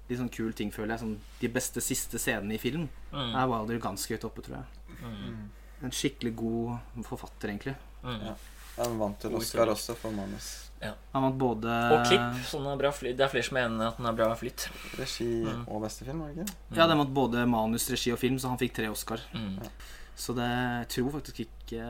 [0.08, 1.04] litt sånn kul ting, føler jeg.
[1.04, 3.32] Sånn, de beste siste scenene i film Mm.
[3.40, 4.98] er Wilder ganske høyt oppe, tror jeg.
[5.00, 5.48] Mm.
[5.82, 7.76] En skikkelig god forfatter, egentlig.
[8.02, 8.22] Mm.
[8.26, 8.34] Ja.
[8.78, 10.64] Han vant til Oscar også for manus.
[10.80, 12.36] Han vant både Og klipp.
[12.46, 13.16] Sånn er bra flyt.
[13.18, 14.68] Det er flere som mener at den er bra flytt.
[14.98, 15.64] Regi Mm.
[15.66, 16.54] og beste film, var det ikke?
[16.76, 19.18] Ja, den vant både manus, regi og film, så han fikk tre Oscar.
[19.34, 19.58] Mm.
[20.18, 21.82] Så det jeg tror faktisk ikke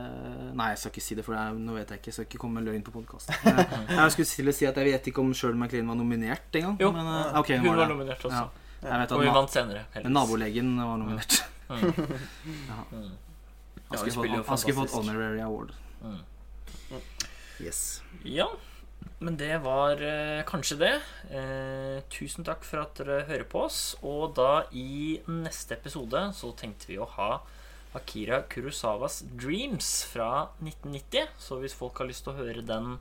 [0.53, 2.07] Nei, jeg skal ikke si det, for det er, nå vet jeg ikke.
[2.09, 3.33] Jeg skal ikke komme med løgn på podkasten.
[3.89, 6.75] Jeg skulle til å si at jeg vet ikke om Shirley MacLaine var nominert engang.
[6.79, 8.33] Jo, men, eh, ok, Hun hun var var nominert også.
[8.33, 8.49] Ja.
[8.89, 9.85] Jeg Og hun vant senere.
[10.03, 11.41] men nabolegen var nominert.
[11.69, 11.93] Mm.
[12.69, 12.83] Ja.
[13.89, 15.71] Han Ja, skulle spiller fått, han skulle fått honorary award.
[16.03, 16.19] Mm.
[17.59, 18.01] Yes.
[18.23, 18.49] Ja,
[19.19, 20.93] men det var eh, kanskje det.
[21.35, 23.97] Eh, tusen takk for at dere hører på oss.
[24.05, 27.41] Og da i neste episode så tenkte vi å ha
[27.97, 31.27] Akira Kurosawas 'Dreams' fra 1990.
[31.41, 32.97] Så hvis folk har lyst til å høre den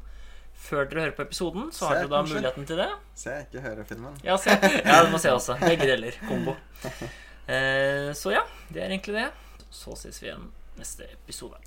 [0.58, 2.34] før dere hører på episoden, så har dere da kanskje.
[2.40, 2.88] muligheten til det.
[3.14, 4.16] Se, ikke høre filmen.
[4.26, 4.56] Ja, se.
[4.58, 5.54] ja du må se også.
[5.62, 6.18] Begge deler.
[6.28, 6.56] Kombo.
[7.48, 9.30] Eh, så ja, det er egentlig det.
[9.72, 11.58] Så ses vi igjen neste episode.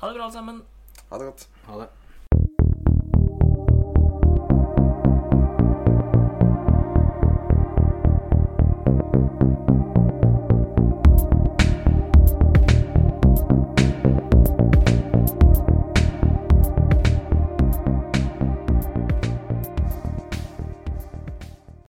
[0.00, 0.62] Ha det bra, alle sammen.
[1.10, 1.48] Ha det godt.
[1.66, 1.88] Ha det.